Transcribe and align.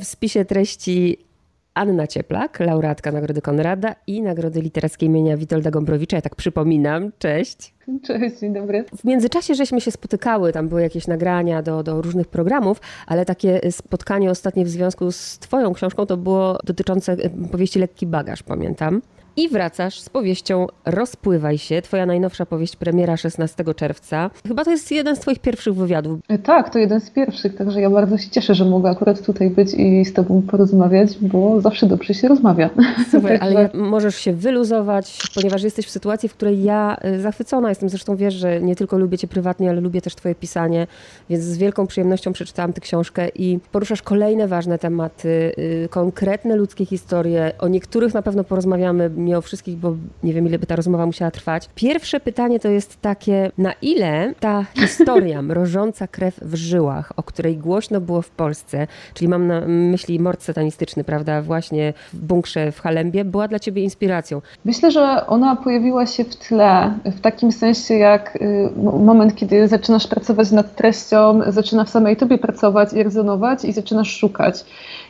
W 0.00 0.04
spisie 0.04 0.44
treści 0.44 1.18
Anna 1.74 2.06
Cieplak, 2.06 2.60
laureatka 2.60 3.12
Nagrody 3.12 3.42
Konrada 3.42 3.94
i 4.06 4.22
Nagrody 4.22 4.60
Literackiej 4.60 5.08
imienia 5.08 5.36
Witolda 5.36 5.70
Gombrowicza. 5.70 6.16
Ja 6.16 6.22
tak 6.22 6.34
przypominam. 6.34 7.12
Cześć. 7.18 7.74
Cześć, 8.06 8.38
dzień 8.40 8.54
dobry. 8.54 8.84
W 8.96 9.04
międzyczasie 9.04 9.54
żeśmy 9.54 9.80
się 9.80 9.90
spotykały, 9.90 10.52
tam 10.52 10.68
były 10.68 10.82
jakieś 10.82 11.06
nagrania 11.06 11.62
do, 11.62 11.82
do 11.82 12.02
różnych 12.02 12.28
programów, 12.28 12.80
ale 13.06 13.24
takie 13.24 13.60
spotkanie 13.70 14.30
ostatnie 14.30 14.64
w 14.64 14.68
związku 14.68 15.12
z 15.12 15.38
twoją 15.38 15.72
książką 15.72 16.06
to 16.06 16.16
było 16.16 16.58
dotyczące 16.64 17.16
powieści 17.52 17.78
Lekki 17.78 18.06
Bagaż, 18.06 18.42
pamiętam. 18.42 19.02
I 19.38 19.48
wracasz 19.48 20.00
z 20.00 20.08
powieścią 20.08 20.66
Rozpływaj 20.86 21.58
się, 21.58 21.82
twoja 21.82 22.06
najnowsza 22.06 22.46
powieść, 22.46 22.76
premiera 22.76 23.16
16 23.16 23.64
czerwca. 23.76 24.30
Chyba 24.48 24.64
to 24.64 24.70
jest 24.70 24.90
jeden 24.90 25.16
z 25.16 25.20
twoich 25.20 25.38
pierwszych 25.38 25.74
wywiadów. 25.74 26.20
E, 26.28 26.38
tak, 26.38 26.70
to 26.70 26.78
jeden 26.78 27.00
z 27.00 27.10
pierwszych, 27.10 27.56
także 27.56 27.80
ja 27.80 27.90
bardzo 27.90 28.18
się 28.18 28.30
cieszę, 28.30 28.54
że 28.54 28.64
mogę 28.64 28.90
akurat 28.90 29.22
tutaj 29.22 29.50
być 29.50 29.74
i 29.74 30.04
z 30.04 30.12
tobą 30.12 30.42
porozmawiać, 30.42 31.18
bo 31.20 31.60
zawsze 31.60 31.86
dobrze 31.86 32.14
się 32.14 32.28
rozmawia. 32.28 32.70
Super, 33.10 33.38
ale 33.44 33.70
możesz 33.74 34.16
się 34.16 34.32
wyluzować, 34.32 35.18
ponieważ 35.34 35.62
jesteś 35.62 35.86
w 35.86 35.90
sytuacji, 35.90 36.28
w 36.28 36.34
której 36.34 36.62
ja 36.62 36.96
e, 37.00 37.20
zachwycona 37.20 37.68
jestem. 37.68 37.88
Zresztą 37.88 38.16
wiesz, 38.16 38.34
że 38.34 38.60
nie 38.60 38.76
tylko 38.76 38.98
lubię 38.98 39.18
cię 39.18 39.28
prywatnie, 39.28 39.70
ale 39.70 39.80
lubię 39.80 40.00
też 40.00 40.14
twoje 40.14 40.34
pisanie, 40.34 40.86
więc 41.30 41.44
z 41.44 41.58
wielką 41.58 41.86
przyjemnością 41.86 42.32
przeczytałam 42.32 42.72
tę 42.72 42.80
książkę 42.80 43.28
i 43.34 43.58
poruszasz 43.72 44.02
kolejne 44.02 44.48
ważne 44.48 44.78
tematy, 44.78 45.52
y, 45.58 45.88
konkretne 45.90 46.56
ludzkie 46.56 46.86
historie. 46.86 47.52
O 47.58 47.68
niektórych 47.68 48.14
na 48.14 48.22
pewno 48.22 48.44
porozmawiamy 48.44 49.10
nie 49.28 49.38
o 49.38 49.42
wszystkich, 49.42 49.76
bo 49.76 49.96
nie 50.22 50.32
wiem, 50.32 50.46
ile 50.46 50.58
by 50.58 50.66
ta 50.66 50.76
rozmowa 50.76 51.06
musiała 51.06 51.30
trwać. 51.30 51.68
Pierwsze 51.74 52.20
pytanie 52.20 52.60
to 52.60 52.68
jest 52.68 53.00
takie, 53.00 53.50
na 53.58 53.72
ile 53.82 54.34
ta 54.40 54.64
historia 54.74 55.42
mrożąca 55.48 56.06
krew 56.06 56.40
w 56.42 56.54
żyłach, 56.54 57.12
o 57.16 57.22
której 57.22 57.56
głośno 57.56 58.00
było 58.00 58.22
w 58.22 58.30
Polsce, 58.30 58.86
czyli 59.14 59.28
mam 59.28 59.46
na 59.46 59.60
myśli 59.66 60.20
mord 60.20 60.42
satanistyczny, 60.42 61.04
prawda, 61.04 61.42
właśnie 61.42 61.94
w 62.12 62.16
bunkrze 62.16 62.72
w 62.72 62.80
Halembie, 62.80 63.24
była 63.24 63.48
dla 63.48 63.58
ciebie 63.58 63.82
inspiracją? 63.82 64.42
Myślę, 64.64 64.90
że 64.90 65.26
ona 65.26 65.56
pojawiła 65.56 66.06
się 66.06 66.24
w 66.24 66.36
tle, 66.36 66.98
w 67.04 67.20
takim 67.20 67.52
sensie 67.52 67.94
jak 67.94 68.36
y, 68.36 68.70
moment, 69.02 69.34
kiedy 69.34 69.68
zaczynasz 69.68 70.06
pracować 70.06 70.50
nad 70.50 70.74
treścią, 70.74 71.40
zaczyna 71.48 71.84
w 71.84 71.90
samej 71.90 72.16
tobie 72.16 72.38
pracować 72.38 72.92
i 72.92 73.02
rezonować 73.02 73.64
i 73.64 73.72
zaczynasz 73.72 74.16
szukać. 74.16 74.64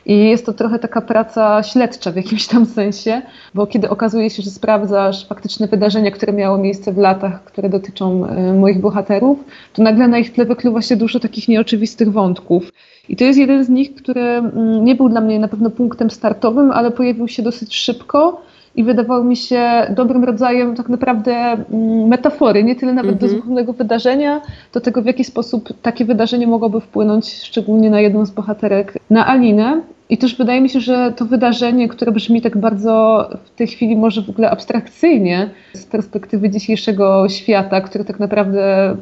I 0.06 0.28
jest 0.28 0.46
to 0.46 0.52
trochę 0.52 0.78
taka 0.78 1.00
praca 1.00 1.62
śledcza 1.62 2.12
w 2.12 2.16
jakimś 2.16 2.46
tam 2.46 2.66
sensie, 2.66 3.22
bo 3.54 3.66
kiedy 3.66 3.90
okazuje 3.90 4.07
się, 4.28 4.42
że 4.42 4.50
sprawdzasz 4.50 5.26
faktyczne 5.26 5.66
wydarzenia, 5.66 6.10
które 6.10 6.32
miało 6.32 6.58
miejsce 6.58 6.92
w 6.92 6.98
latach, 6.98 7.44
które 7.44 7.68
dotyczą 7.68 8.26
e, 8.26 8.52
moich 8.52 8.80
bohaterów, 8.80 9.44
to 9.72 9.82
nagle 9.82 10.08
na 10.08 10.18
ich 10.18 10.32
tle 10.32 10.44
wykluwa 10.44 10.82
się 10.82 10.96
dużo 10.96 11.20
takich 11.20 11.48
nieoczywistych 11.48 12.12
wątków. 12.12 12.72
I 13.08 13.16
to 13.16 13.24
jest 13.24 13.38
jeden 13.38 13.64
z 13.64 13.68
nich, 13.68 13.94
który 13.94 14.20
mm, 14.20 14.84
nie 14.84 14.94
był 14.94 15.08
dla 15.08 15.20
mnie 15.20 15.38
na 15.38 15.48
pewno 15.48 15.70
punktem 15.70 16.10
startowym, 16.10 16.70
ale 16.70 16.90
pojawił 16.90 17.28
się 17.28 17.42
dosyć 17.42 17.76
szybko 17.76 18.42
i 18.76 18.84
wydawał 18.84 19.24
mi 19.24 19.36
się 19.36 19.62
dobrym 19.90 20.24
rodzajem 20.24 20.76
tak 20.76 20.88
naprawdę 20.88 21.32
mm, 21.32 22.08
metafory, 22.08 22.64
nie 22.64 22.76
tyle 22.76 22.92
nawet 22.92 23.16
do 23.16 23.28
zupełnego 23.28 23.70
mhm. 23.72 23.76
wydarzenia, 23.78 24.40
do 24.72 24.80
tego 24.80 25.02
w 25.02 25.06
jaki 25.06 25.24
sposób 25.24 25.68
takie 25.82 26.04
wydarzenie 26.04 26.46
mogłoby 26.46 26.80
wpłynąć 26.80 27.42
szczególnie 27.42 27.90
na 27.90 28.00
jedną 28.00 28.26
z 28.26 28.30
bohaterek, 28.30 28.98
na 29.10 29.26
Alinę. 29.26 29.80
I 30.10 30.18
też 30.18 30.36
wydaje 30.36 30.60
mi 30.60 30.70
się, 30.70 30.80
że 30.80 31.12
to 31.16 31.24
wydarzenie, 31.24 31.88
które 31.88 32.12
brzmi 32.12 32.42
tak 32.42 32.56
bardzo 32.56 33.28
w 33.44 33.50
tej 33.50 33.66
chwili 33.66 33.96
może 33.96 34.22
w 34.22 34.30
ogóle 34.30 34.50
abstrakcyjnie 34.50 35.50
z 35.72 35.86
perspektywy 35.86 36.50
dzisiejszego 36.50 37.28
świata, 37.28 37.80
który 37.80 38.04
tak 38.04 38.20
naprawdę 38.20 38.96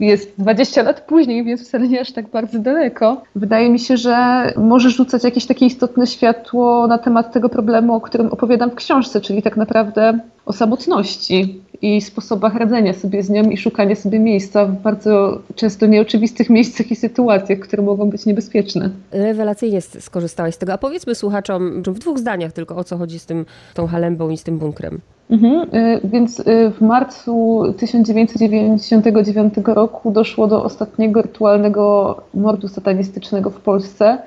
jest 0.00 0.34
20 0.38 0.82
lat 0.82 1.00
później, 1.00 1.44
więc 1.44 1.68
wcale 1.68 1.88
nie 1.88 2.00
aż 2.00 2.12
tak 2.12 2.30
bardzo 2.30 2.58
daleko. 2.58 3.22
Wydaje 3.36 3.70
mi 3.70 3.78
się, 3.78 3.96
że 3.96 4.16
może 4.56 4.90
rzucać 4.90 5.24
jakieś 5.24 5.46
takie 5.46 5.66
istotne 5.66 6.06
światło 6.06 6.86
na 6.86 6.98
temat 6.98 7.32
tego 7.32 7.48
problemu, 7.48 7.94
o 7.94 8.00
którym 8.00 8.26
opowiadam 8.26 8.70
w 8.70 8.74
książce, 8.74 9.20
czyli 9.20 9.42
tak 9.42 9.56
naprawdę 9.56 10.18
o 10.46 10.52
samotności 10.52 11.60
i 11.82 12.00
sposobach 12.00 12.54
radzenia 12.54 12.92
sobie 12.92 13.22
z 13.22 13.30
nią 13.30 13.42
i 13.42 13.56
szukania 13.56 13.94
sobie 13.94 14.18
miejsca 14.18 14.66
w 14.66 14.82
bardzo 14.82 15.38
często 15.54 15.86
nieoczywistych 15.86 16.50
miejscach 16.50 16.90
i 16.90 16.96
sytuacjach, 16.96 17.58
które 17.58 17.82
mogą 17.82 18.10
być 18.10 18.26
niebezpieczne. 18.26 18.90
Rewelacyjnie 19.12 19.80
skorzystałaś 19.80 20.54
z 20.54 20.58
tego. 20.58 20.72
A 20.72 20.78
powiedzmy 20.78 21.14
słuchaczom 21.14 21.82
w 21.82 21.98
dwóch 21.98 22.18
zdaniach 22.18 22.52
tylko 22.52 22.76
o 22.76 22.84
co 22.84 22.96
chodzi 22.96 23.18
z 23.18 23.26
tym, 23.26 23.46
tą 23.74 23.86
halembą 23.86 24.30
i 24.30 24.36
z 24.36 24.42
tym 24.42 24.58
bunkrem. 24.58 25.00
Mhm, 25.30 25.74
y, 25.74 26.00
więc 26.04 26.40
y, 26.40 26.44
w 26.70 26.80
marcu 26.80 27.64
1999 27.78 29.54
roku 29.66 30.10
doszło 30.10 30.46
do 30.46 30.64
ostatniego 30.64 31.22
rytualnego 31.22 32.16
mordu 32.34 32.68
satanistycznego 32.68 33.50
w 33.50 33.60
Polsce. 33.60 34.18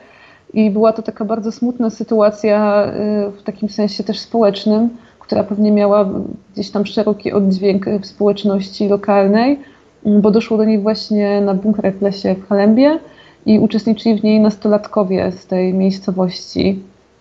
I 0.54 0.70
była 0.70 0.94
to 0.94 1.02
taka 1.02 1.26
bardzo 1.26 1.52
smutna 1.52 1.90
sytuacja 1.90 2.86
y, 3.28 3.32
w 3.32 3.44
takim 3.44 3.70
sensie 3.70 4.04
też 4.04 4.20
społecznym 4.20 4.90
która 5.30 5.44
pewnie 5.44 5.72
miała 5.72 6.10
gdzieś 6.54 6.72
tam 6.72 6.86
szeroki 6.86 7.32
oddźwięk 7.32 7.86
w 8.02 8.06
społeczności 8.06 8.88
lokalnej, 8.88 9.60
mm, 10.06 10.22
bo 10.22 10.32
doszło 10.32 10.58
do 10.58 10.66
niej 10.66 10.80
właśnie 10.80 11.42
na 11.42 11.54
bunkrach 11.54 11.96
w 11.96 12.02
lesie 12.02 12.36
w 12.36 12.48
Halembie 12.48 13.00
i 13.46 13.60
uczestniczyli 13.60 14.20
w 14.20 14.24
niej 14.24 14.40
nastolatkowie 14.40 15.32
z 15.32 15.46
tej 15.46 15.74
miejscowości. 15.74 16.80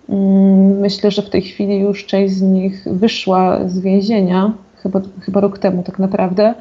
Mm, 0.09 0.79
myślę, 0.79 1.11
że 1.11 1.23
w 1.23 1.31
tej 1.31 1.43
chwili 1.43 1.81
już 1.81 2.07
część 2.07 2.35
z 2.35 2.43
nich 2.43 2.85
wyszła 2.91 3.69
z 3.69 3.79
więzienia, 3.79 4.53
chyba, 4.77 5.01
chyba 5.21 5.41
rok 5.41 5.59
temu 5.59 5.83
tak 5.83 5.99
naprawdę. 5.99 6.55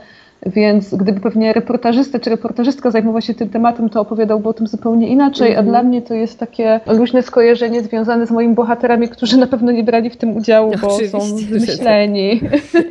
Więc 0.46 0.96
gdyby 0.96 1.20
pewnie 1.20 1.54
reportażysta 1.54 2.20
czy 2.20 2.30
reportażystka 2.30 2.92
zajmował 2.92 3.22
się 3.22 3.34
tym 3.34 3.50
tematem, 3.50 3.90
to 3.90 4.02
opowiadałby 4.02 4.50
o 4.50 4.54
tym 4.54 4.68
zupełnie 4.68 5.08
inaczej, 5.08 5.52
mm 5.52 5.66
-hmm. 5.66 5.68
a 5.68 5.72
dla 5.72 5.84
mnie 5.84 6.02
to 6.02 6.14
jest 6.14 6.40
takie 6.40 6.80
luźne 6.88 7.24
skojarzenie 7.24 7.82
związane 7.82 8.28
z 8.28 8.32
moimi 8.32 8.56
bohaterami, 8.56 9.10
którzy 9.10 9.38
na 9.38 9.48
pewno 9.48 9.72
nie 9.72 9.84
brali 9.84 10.10
w 10.10 10.18
tym 10.18 10.38
udziału, 10.38 10.72
bo 10.82 10.88
Oczywiście, 10.88 11.20
są 11.20 11.36
myśleni. 11.52 12.42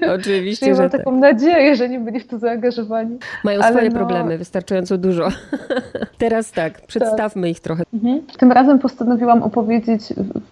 Tak. 0.00 0.10
Oczywiście, 0.20 0.74
że 0.74 0.82
mam 0.82 0.90
taką 0.90 1.20
tak. 1.20 1.20
nadzieję, 1.20 1.76
że 1.76 1.88
nie 1.88 2.00
byli 2.00 2.20
w 2.20 2.26
to 2.26 2.38
zaangażowani. 2.38 3.18
Mają 3.44 3.60
Ale 3.60 3.72
swoje 3.72 3.90
no... 3.90 3.96
problemy, 3.96 4.38
wystarczająco 4.38 4.98
dużo. 4.98 5.28
Teraz 6.18 6.52
tak, 6.52 6.80
przedstawmy 6.80 7.42
tak. 7.42 7.50
ich 7.50 7.60
trochę. 7.60 7.82
Mhm. 7.94 8.22
Tym 8.38 8.52
razem 8.52 8.78
postanowiłam 8.78 9.42
opowiedzieć 9.42 10.02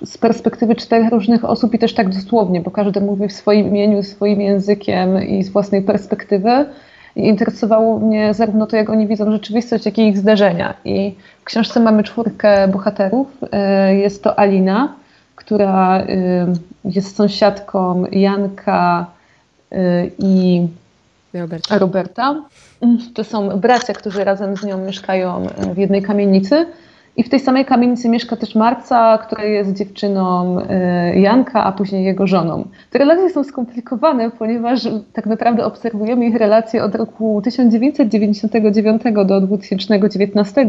z 0.04 0.18
perspektywy 0.18 0.74
czterech 0.74 1.10
różnych 1.10 1.44
osób 1.44 1.74
i 1.74 1.78
też 1.78 1.94
tak 1.94 2.08
dosłownie, 2.08 2.60
bo 2.60 2.70
każdy 2.70 3.00
mówi 3.00 3.28
w 3.28 3.32
swoim 3.32 3.68
imieniu, 3.68 4.02
swoim 4.02 4.40
językiem 4.40 5.22
i 5.22 5.42
z 5.42 5.48
własnej 5.48 5.82
perspektywy. 5.82 6.66
I 7.16 7.28
interesowało 7.28 7.98
mnie 7.98 8.34
zarówno 8.34 8.66
to, 8.66 8.76
jak 8.76 8.90
oni 8.90 9.06
widzą 9.06 9.32
rzeczywistość, 9.32 9.86
jak 9.86 9.98
i 9.98 10.08
ich 10.08 10.18
zdarzenia. 10.18 10.74
I 10.84 11.14
w 11.40 11.44
książce 11.44 11.80
mamy 11.80 12.02
czwórkę 12.02 12.68
bohaterów. 12.68 13.26
Y, 13.90 13.96
jest 13.96 14.22
to 14.22 14.38
Alina, 14.38 14.94
która 15.34 16.00
y, 16.00 16.46
jest 16.84 17.16
sąsiadką 17.16 18.04
Janka 18.12 19.06
y, 19.72 19.76
i 20.18 20.66
Roberta. 21.34 21.78
Roberta. 21.78 22.42
To 23.14 23.24
są 23.24 23.48
bracia, 23.48 23.92
którzy 23.92 24.24
razem 24.24 24.56
z 24.56 24.64
nią 24.64 24.78
mieszkają 24.78 25.46
w 25.74 25.78
jednej 25.78 26.02
kamienicy. 26.02 26.66
I 27.16 27.22
w 27.22 27.28
tej 27.28 27.40
samej 27.40 27.64
kamienicy 27.64 28.08
mieszka 28.08 28.36
też 28.36 28.54
Marca, 28.54 29.18
która 29.18 29.44
jest 29.44 29.72
dziewczyną 29.72 30.58
e, 30.60 31.20
Janka, 31.20 31.64
a 31.64 31.72
później 31.72 32.04
jego 32.04 32.26
żoną. 32.26 32.68
Te 32.90 32.98
relacje 32.98 33.30
są 33.30 33.44
skomplikowane, 33.44 34.30
ponieważ 34.30 34.88
tak 35.12 35.26
naprawdę 35.26 35.64
obserwujemy 35.64 36.26
ich 36.26 36.36
relacje 36.36 36.84
od 36.84 36.94
roku 36.94 37.40
1999 37.44 39.02
do 39.26 39.40
2019, 39.40 40.66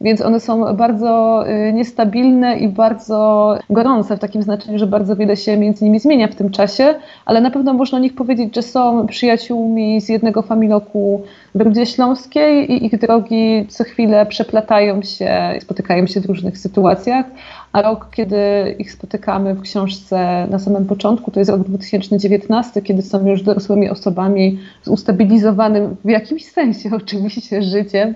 więc 0.00 0.20
one 0.20 0.40
są 0.40 0.76
bardzo 0.76 1.42
e, 1.46 1.72
niestabilne 1.72 2.58
i 2.58 2.68
bardzo 2.68 3.54
gorące 3.70 4.16
w 4.16 4.20
takim 4.20 4.42
znaczeniu, 4.42 4.78
że 4.78 4.86
bardzo 4.86 5.16
wiele 5.16 5.36
się 5.36 5.56
między 5.56 5.84
nimi 5.84 6.00
zmienia 6.00 6.28
w 6.28 6.34
tym 6.34 6.50
czasie, 6.50 6.94
ale 7.26 7.40
na 7.40 7.50
pewno 7.50 7.74
można 7.74 7.98
o 7.98 8.00
nich 8.00 8.14
powiedzieć, 8.14 8.54
że 8.54 8.62
są 8.62 9.06
przyjaciółmi 9.06 10.00
z 10.00 10.08
jednego 10.08 10.42
familoku 10.42 11.22
w 11.54 11.60
Rudzie 11.60 11.86
Śląskiej 11.86 12.72
i 12.72 12.86
ich 12.86 12.98
drogi 12.98 13.66
co 13.68 13.84
chwilę 13.84 14.26
przeplatają 14.26 15.02
się, 15.02 15.58
spotykają 15.60 16.06
się 16.06 16.20
w 16.20 16.26
różnych 16.26 16.58
sytuacjach, 16.58 17.26
a 17.72 17.82
rok, 17.82 18.06
kiedy 18.10 18.36
ich 18.78 18.92
spotykamy 18.92 19.54
w 19.54 19.60
książce 19.60 20.46
na 20.50 20.58
samym 20.58 20.86
początku, 20.86 21.30
to 21.30 21.40
jest 21.40 21.50
rok 21.50 21.60
2019, 21.60 22.82
kiedy 22.82 23.02
są 23.02 23.26
już 23.26 23.42
dorosłymi 23.42 23.90
osobami 23.90 24.58
z 24.82 24.88
ustabilizowanym 24.88 25.96
w 26.04 26.08
jakimś 26.08 26.44
sensie 26.44 26.90
oczywiście 26.96 27.62
życiem, 27.62 28.14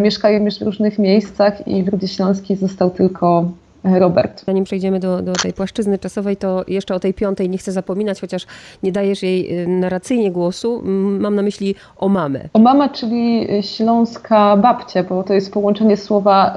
mieszkają 0.00 0.44
już 0.44 0.58
w 0.58 0.62
różnych 0.62 0.98
miejscach 0.98 1.68
i 1.68 1.82
w 1.82 1.88
Rudzie 1.88 2.08
Śląskiej 2.08 2.56
został 2.56 2.90
tylko 2.90 3.50
Robert. 3.84 4.44
Zanim 4.46 4.64
przejdziemy 4.64 5.00
do, 5.00 5.22
do 5.22 5.32
tej 5.32 5.52
płaszczyzny 5.52 5.98
czasowej, 5.98 6.36
to 6.36 6.64
jeszcze 6.68 6.94
o 6.94 7.00
tej 7.00 7.14
piątej 7.14 7.50
nie 7.50 7.58
chcę 7.58 7.72
zapominać, 7.72 8.20
chociaż 8.20 8.46
nie 8.82 8.92
dajesz 8.92 9.22
jej 9.22 9.62
y, 9.62 9.68
narracyjnie 9.68 10.30
głosu. 10.30 10.82
Mam 11.20 11.34
na 11.34 11.42
myśli 11.42 11.74
o 11.96 12.08
mamę. 12.08 12.40
O 12.52 12.58
mama, 12.58 12.88
czyli 12.88 13.48
śląska 13.62 14.56
babcia, 14.56 15.02
bo 15.02 15.22
to 15.22 15.34
jest 15.34 15.52
połączenie 15.52 15.96
słowa 15.96 16.54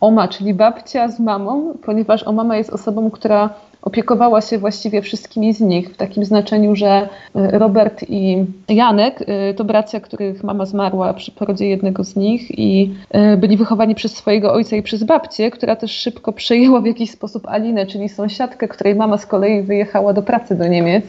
oma, 0.00 0.28
czyli 0.28 0.54
babcia 0.54 1.08
z 1.08 1.20
mamą, 1.20 1.74
ponieważ 1.82 2.22
o 2.22 2.32
mama 2.32 2.56
jest 2.56 2.70
osobą, 2.70 3.10
która 3.10 3.50
opiekowała 3.86 4.40
się 4.40 4.58
właściwie 4.58 5.02
wszystkimi 5.02 5.54
z 5.54 5.60
nich, 5.60 5.90
w 5.90 5.96
takim 5.96 6.24
znaczeniu, 6.24 6.76
że 6.76 6.88
e, 6.88 7.58
Robert 7.58 8.04
i 8.08 8.44
Janek 8.68 9.24
e, 9.26 9.54
to 9.54 9.64
bracia, 9.64 10.00
których 10.00 10.44
mama 10.44 10.66
zmarła 10.66 11.14
przy 11.14 11.32
porodzie 11.32 11.68
jednego 11.68 12.04
z 12.04 12.16
nich 12.16 12.58
i 12.58 12.94
e, 13.10 13.36
byli 13.36 13.56
wychowani 13.56 13.94
przez 13.94 14.16
swojego 14.16 14.52
ojca 14.52 14.76
i 14.76 14.82
przez 14.82 15.04
babcię, 15.04 15.50
która 15.50 15.76
też 15.76 15.90
szybko 15.90 16.32
przejęła 16.32 16.80
w 16.80 16.86
jakiś 16.86 17.10
sposób 17.10 17.46
Alinę, 17.48 17.86
czyli 17.86 18.08
sąsiadkę, 18.08 18.68
której 18.68 18.94
mama 18.94 19.18
z 19.18 19.26
kolei 19.26 19.62
wyjechała 19.62 20.12
do 20.12 20.22
pracy 20.22 20.56
do 20.56 20.66
Niemiec. 20.66 21.04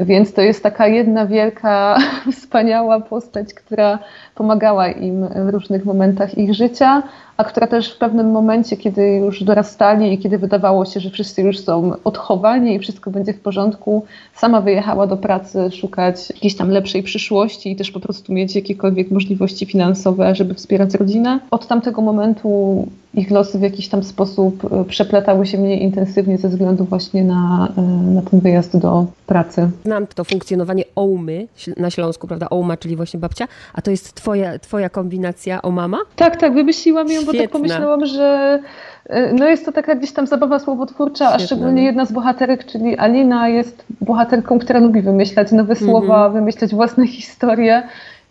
Więc 0.00 0.32
to 0.32 0.42
jest 0.42 0.62
taka 0.62 0.86
jedna 0.86 1.26
wielka, 1.26 1.98
wspaniała 2.32 3.00
postać, 3.00 3.54
która 3.54 3.98
pomagała 4.34 4.88
im 4.88 5.28
w 5.28 5.48
różnych 5.48 5.84
momentach 5.84 6.38
ich 6.38 6.54
życia, 6.54 7.02
a 7.36 7.44
która 7.44 7.66
też 7.66 7.94
w 7.94 7.98
pewnym 7.98 8.30
momencie, 8.30 8.76
kiedy 8.76 9.02
już 9.02 9.44
dorastali 9.44 10.12
i 10.12 10.18
kiedy 10.18 10.38
wydawało 10.38 10.84
się, 10.84 11.00
że 11.00 11.10
wszyscy 11.10 11.42
już 11.42 11.58
są 11.58 11.92
odchowani 12.04 12.74
i 12.74 12.78
wszystko 12.78 13.10
będzie 13.10 13.32
w 13.32 13.40
porządku, 13.40 14.04
sama 14.34 14.60
wyjechała 14.60 15.06
do 15.06 15.16
pracy 15.16 15.70
szukać 15.70 16.30
jakiejś 16.30 16.56
tam 16.56 16.70
lepszej 16.70 17.02
przyszłości 17.02 17.72
i 17.72 17.76
też 17.76 17.90
po 17.90 18.00
prostu 18.00 18.32
mieć 18.32 18.54
jakiekolwiek 18.54 19.10
możliwości 19.10 19.66
finansowe, 19.66 20.34
żeby 20.34 20.54
wspierać 20.54 20.94
rodzinę. 20.94 21.40
Od 21.50 21.66
tamtego 21.66 22.02
momentu 22.02 22.86
ich 23.16 23.30
losy 23.30 23.58
w 23.58 23.62
jakiś 23.62 23.88
tam 23.88 24.04
sposób 24.04 24.64
e, 24.72 24.84
przeplatały 24.84 25.46
się 25.46 25.58
mniej 25.58 25.82
intensywnie 25.82 26.38
ze 26.38 26.48
względu 26.48 26.84
właśnie 26.84 27.24
na, 27.24 27.68
e, 27.76 27.82
na 28.14 28.22
ten 28.22 28.40
wyjazd 28.40 28.76
do 28.76 29.06
pracy. 29.26 29.70
Znam 29.84 30.06
to 30.06 30.24
funkcjonowanie 30.24 30.84
Ołmy 30.94 31.48
na 31.76 31.90
Śląsku, 31.90 32.26
prawda? 32.26 32.46
Ołma, 32.50 32.76
czyli 32.76 32.96
właśnie 32.96 33.20
babcia, 33.20 33.48
a 33.74 33.82
to 33.82 33.90
jest 33.90 34.14
twoja, 34.14 34.58
twoja 34.58 34.88
kombinacja 34.88 35.62
o 35.62 35.70
mama? 35.70 35.98
Tak, 36.16 36.36
tak, 36.40 36.54
wymyśliłam 36.54 37.08
ją, 37.08 37.24
bo 37.26 37.32
tak 37.32 37.50
pomyślałam, 37.50 38.06
że 38.06 38.58
e, 39.06 39.32
no 39.32 39.48
jest 39.48 39.64
to 39.64 39.72
taka 39.72 39.94
gdzieś 39.94 40.12
tam 40.12 40.26
zabawa 40.26 40.58
słowotwórcza, 40.58 41.24
Świetne. 41.24 41.44
a 41.44 41.46
szczególnie 41.46 41.84
jedna 41.84 42.04
z 42.04 42.12
bohaterek, 42.12 42.64
czyli 42.64 42.98
Alina 42.98 43.48
jest 43.48 43.84
bohaterką, 44.00 44.58
która 44.58 44.80
lubi 44.80 45.02
wymyślać 45.02 45.52
nowe 45.52 45.76
słowa, 45.76 46.20
mm 46.20 46.30
-hmm. 46.30 46.34
wymyślać 46.34 46.74
własne 46.74 47.06
historie 47.06 47.82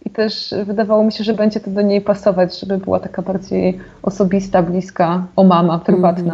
i 0.05 0.09
też 0.09 0.53
wydawało 0.65 1.03
mi 1.03 1.11
się, 1.11 1.23
że 1.23 1.33
będzie 1.33 1.59
to 1.59 1.71
do 1.71 1.81
niej 1.81 2.01
pasować, 2.01 2.59
żeby 2.59 2.77
była 2.77 2.99
taka 2.99 3.21
bardziej 3.21 3.79
osobista, 4.03 4.63
bliska, 4.63 5.27
o 5.35 5.43
mama, 5.43 5.79
prywatna. 5.79 6.33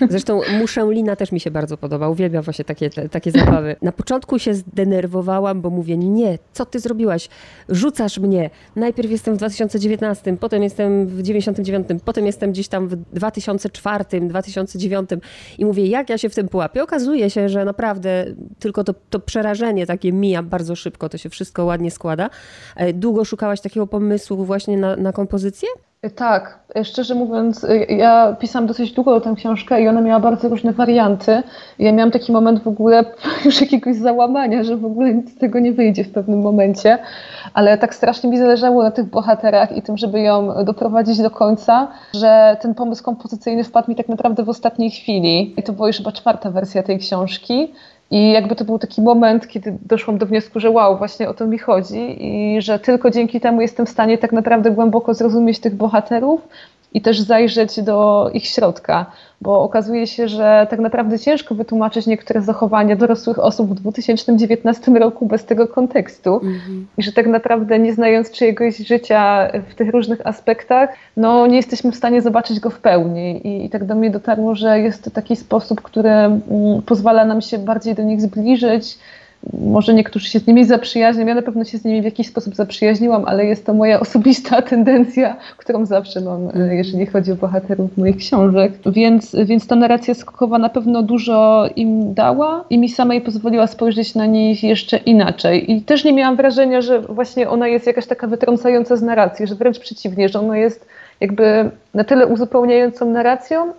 Mm. 0.00 0.10
Zresztą 0.10 0.40
Muszęlina 0.58 1.16
też 1.16 1.32
mi 1.32 1.40
się 1.40 1.50
bardzo 1.50 1.76
podoba. 1.76 2.08
Uwielbiam 2.08 2.42
właśnie 2.42 2.64
takie, 2.64 2.90
takie 2.90 3.30
zabawy. 3.30 3.76
Na 3.82 3.92
początku 3.92 4.38
się 4.38 4.54
zdenerwowałam, 4.54 5.60
bo 5.60 5.70
mówię, 5.70 5.96
nie, 5.96 6.38
co 6.52 6.66
ty 6.66 6.80
zrobiłaś? 6.80 7.28
Rzucasz 7.68 8.18
mnie. 8.18 8.50
Najpierw 8.76 9.10
jestem 9.10 9.34
w 9.34 9.38
2019, 9.38 10.36
potem 10.36 10.62
jestem 10.62 11.06
w 11.06 11.22
99, 11.22 11.88
potem 12.04 12.26
jestem 12.26 12.52
gdzieś 12.52 12.68
tam 12.68 12.88
w 12.88 12.96
2004, 12.96 14.04
2009 14.20 15.10
i 15.58 15.64
mówię, 15.64 15.86
jak 15.86 16.10
ja 16.10 16.18
się 16.18 16.28
w 16.28 16.34
tym 16.34 16.48
pułapię? 16.48 16.82
Okazuje 16.82 17.30
się, 17.30 17.48
że 17.48 17.64
naprawdę 17.64 18.26
tylko 18.58 18.84
to, 18.84 18.94
to 19.10 19.20
przerażenie 19.20 19.86
takie 19.86 20.12
mija 20.12 20.42
bardzo 20.42 20.76
szybko, 20.76 21.08
to 21.08 21.18
się 21.18 21.28
wszystko 21.28 21.64
ładnie 21.64 21.90
składa. 21.90 22.30
E, 22.76 22.92
długo 23.10 23.24
szukałaś 23.24 23.60
takiego 23.60 23.86
pomysłu 23.86 24.44
właśnie 24.44 24.78
na, 24.78 24.96
na 24.96 25.12
kompozycję? 25.12 25.68
Tak, 26.16 26.58
szczerze 26.82 27.14
mówiąc, 27.14 27.66
ja 27.88 28.36
pisałam 28.40 28.66
dosyć 28.66 28.92
długo 28.92 29.20
tę 29.20 29.34
książkę 29.36 29.82
i 29.82 29.88
ona 29.88 30.00
miała 30.00 30.20
bardzo 30.20 30.48
różne 30.48 30.72
warianty. 30.72 31.42
Ja 31.78 31.92
miałam 31.92 32.10
taki 32.10 32.32
moment 32.32 32.62
w 32.62 32.68
ogóle 32.68 33.04
już 33.44 33.60
jakiegoś 33.60 33.96
załamania, 33.96 34.64
że 34.64 34.76
w 34.76 34.84
ogóle 34.84 35.14
nic 35.14 35.32
z 35.32 35.38
tego 35.38 35.60
nie 35.60 35.72
wyjdzie 35.72 36.04
w 36.04 36.12
pewnym 36.12 36.40
momencie, 36.40 36.98
ale 37.54 37.78
tak 37.78 37.94
strasznie 37.94 38.30
mi 38.30 38.38
zależało 38.38 38.82
na 38.82 38.90
tych 38.90 39.04
bohaterach 39.04 39.76
i 39.76 39.82
tym, 39.82 39.96
żeby 39.96 40.20
ją 40.20 40.64
doprowadzić 40.64 41.18
do 41.18 41.30
końca, 41.30 41.88
że 42.14 42.56
ten 42.60 42.74
pomysł 42.74 43.04
kompozycyjny 43.04 43.64
wpadł 43.64 43.90
mi 43.90 43.96
tak 43.96 44.08
naprawdę 44.08 44.42
w 44.42 44.48
ostatniej 44.48 44.90
chwili. 44.90 45.54
I 45.60 45.62
to 45.62 45.72
była 45.72 45.88
już 45.88 45.96
chyba 45.96 46.12
czwarta 46.12 46.50
wersja 46.50 46.82
tej 46.82 46.98
książki. 46.98 47.72
I 48.10 48.32
jakby 48.32 48.56
to 48.56 48.64
był 48.64 48.78
taki 48.78 49.02
moment, 49.02 49.48
kiedy 49.48 49.78
doszłam 49.86 50.18
do 50.18 50.26
wniosku, 50.26 50.60
że 50.60 50.70
wow, 50.70 50.98
właśnie 50.98 51.28
o 51.28 51.34
to 51.34 51.46
mi 51.46 51.58
chodzi 51.58 52.26
i 52.26 52.62
że 52.62 52.78
tylko 52.78 53.10
dzięki 53.10 53.40
temu 53.40 53.60
jestem 53.60 53.86
w 53.86 53.90
stanie 53.90 54.18
tak 54.18 54.32
naprawdę 54.32 54.70
głęboko 54.70 55.14
zrozumieć 55.14 55.58
tych 55.58 55.74
bohaterów 55.74 56.48
i 56.94 57.00
też 57.00 57.20
zajrzeć 57.20 57.82
do 57.82 58.30
ich 58.34 58.46
środka, 58.46 59.06
bo 59.40 59.62
okazuje 59.62 60.06
się, 60.06 60.28
że 60.28 60.66
tak 60.70 60.80
naprawdę 60.80 61.18
ciężko 61.18 61.54
wytłumaczyć 61.54 62.06
niektóre 62.06 62.42
zachowania 62.42 62.96
dorosłych 62.96 63.38
osób 63.38 63.70
w 63.70 63.74
2019 63.74 64.92
roku 64.92 65.26
bez 65.26 65.44
tego 65.44 65.68
kontekstu 65.68 66.30
mm-hmm. 66.30 66.82
i 66.98 67.02
że 67.02 67.12
tak 67.12 67.26
naprawdę 67.26 67.78
nie 67.78 67.92
znając 67.92 68.30
czyjegoś 68.30 68.76
życia 68.76 69.48
w 69.68 69.74
tych 69.74 69.90
różnych 69.90 70.26
aspektach, 70.26 70.90
no 71.16 71.46
nie 71.46 71.56
jesteśmy 71.56 71.92
w 71.92 71.96
stanie 71.96 72.22
zobaczyć 72.22 72.60
go 72.60 72.70
w 72.70 72.78
pełni 72.78 73.46
I, 73.46 73.64
i 73.64 73.70
tak 73.70 73.84
do 73.84 73.94
mnie 73.94 74.10
dotarło, 74.10 74.54
że 74.54 74.80
jest 74.80 75.04
to 75.04 75.10
taki 75.10 75.36
sposób, 75.36 75.82
który 75.82 76.10
mm, 76.10 76.38
pozwala 76.86 77.24
nam 77.24 77.40
się 77.40 77.58
bardziej 77.58 77.94
do 77.94 78.02
nich 78.02 78.20
zbliżyć, 78.20 78.98
może 79.52 79.94
niektórzy 79.94 80.28
się 80.28 80.38
z 80.38 80.46
nimi 80.46 80.64
zaprzyjaźnią, 80.64 81.26
ja 81.26 81.34
na 81.34 81.42
pewno 81.42 81.64
się 81.64 81.78
z 81.78 81.84
nimi 81.84 82.02
w 82.02 82.04
jakiś 82.04 82.26
sposób 82.26 82.54
zaprzyjaźniłam, 82.54 83.24
ale 83.26 83.44
jest 83.44 83.66
to 83.66 83.74
moja 83.74 84.00
osobista 84.06 84.62
tendencja, 84.62 85.36
którą 85.56 85.86
zawsze 85.86 86.20
mam, 86.20 86.48
e, 86.54 86.74
jeżeli 86.74 87.06
chodzi 87.06 87.32
o 87.32 87.34
bohaterów 87.36 87.98
moich 87.98 88.16
książek. 88.16 88.72
Więc, 88.86 89.36
więc 89.44 89.66
ta 89.66 89.76
narracja 89.76 90.14
skokowa 90.14 90.58
na 90.58 90.68
pewno 90.68 91.02
dużo 91.02 91.68
im 91.76 92.14
dała 92.14 92.64
i 92.70 92.78
mi 92.78 92.88
samej 92.88 93.20
pozwoliła 93.20 93.66
spojrzeć 93.66 94.14
na 94.14 94.26
nich 94.26 94.64
jeszcze 94.64 94.96
inaczej. 94.96 95.72
I 95.72 95.82
też 95.82 96.04
nie 96.04 96.12
miałam 96.12 96.36
wrażenia, 96.36 96.80
że 96.80 97.00
właśnie 97.00 97.48
ona 97.48 97.68
jest 97.68 97.86
jakaś 97.86 98.06
taka 98.06 98.26
wytrącająca 98.26 98.96
z 98.96 99.02
narracji, 99.02 99.46
że 99.46 99.54
wręcz 99.54 99.78
przeciwnie, 99.78 100.28
że 100.28 100.40
ona 100.40 100.58
jest 100.58 100.86
jakby 101.20 101.70
na 101.94 102.04
tyle 102.04 102.26
uzupełniającą 102.26 103.10
narracją, 103.10 103.72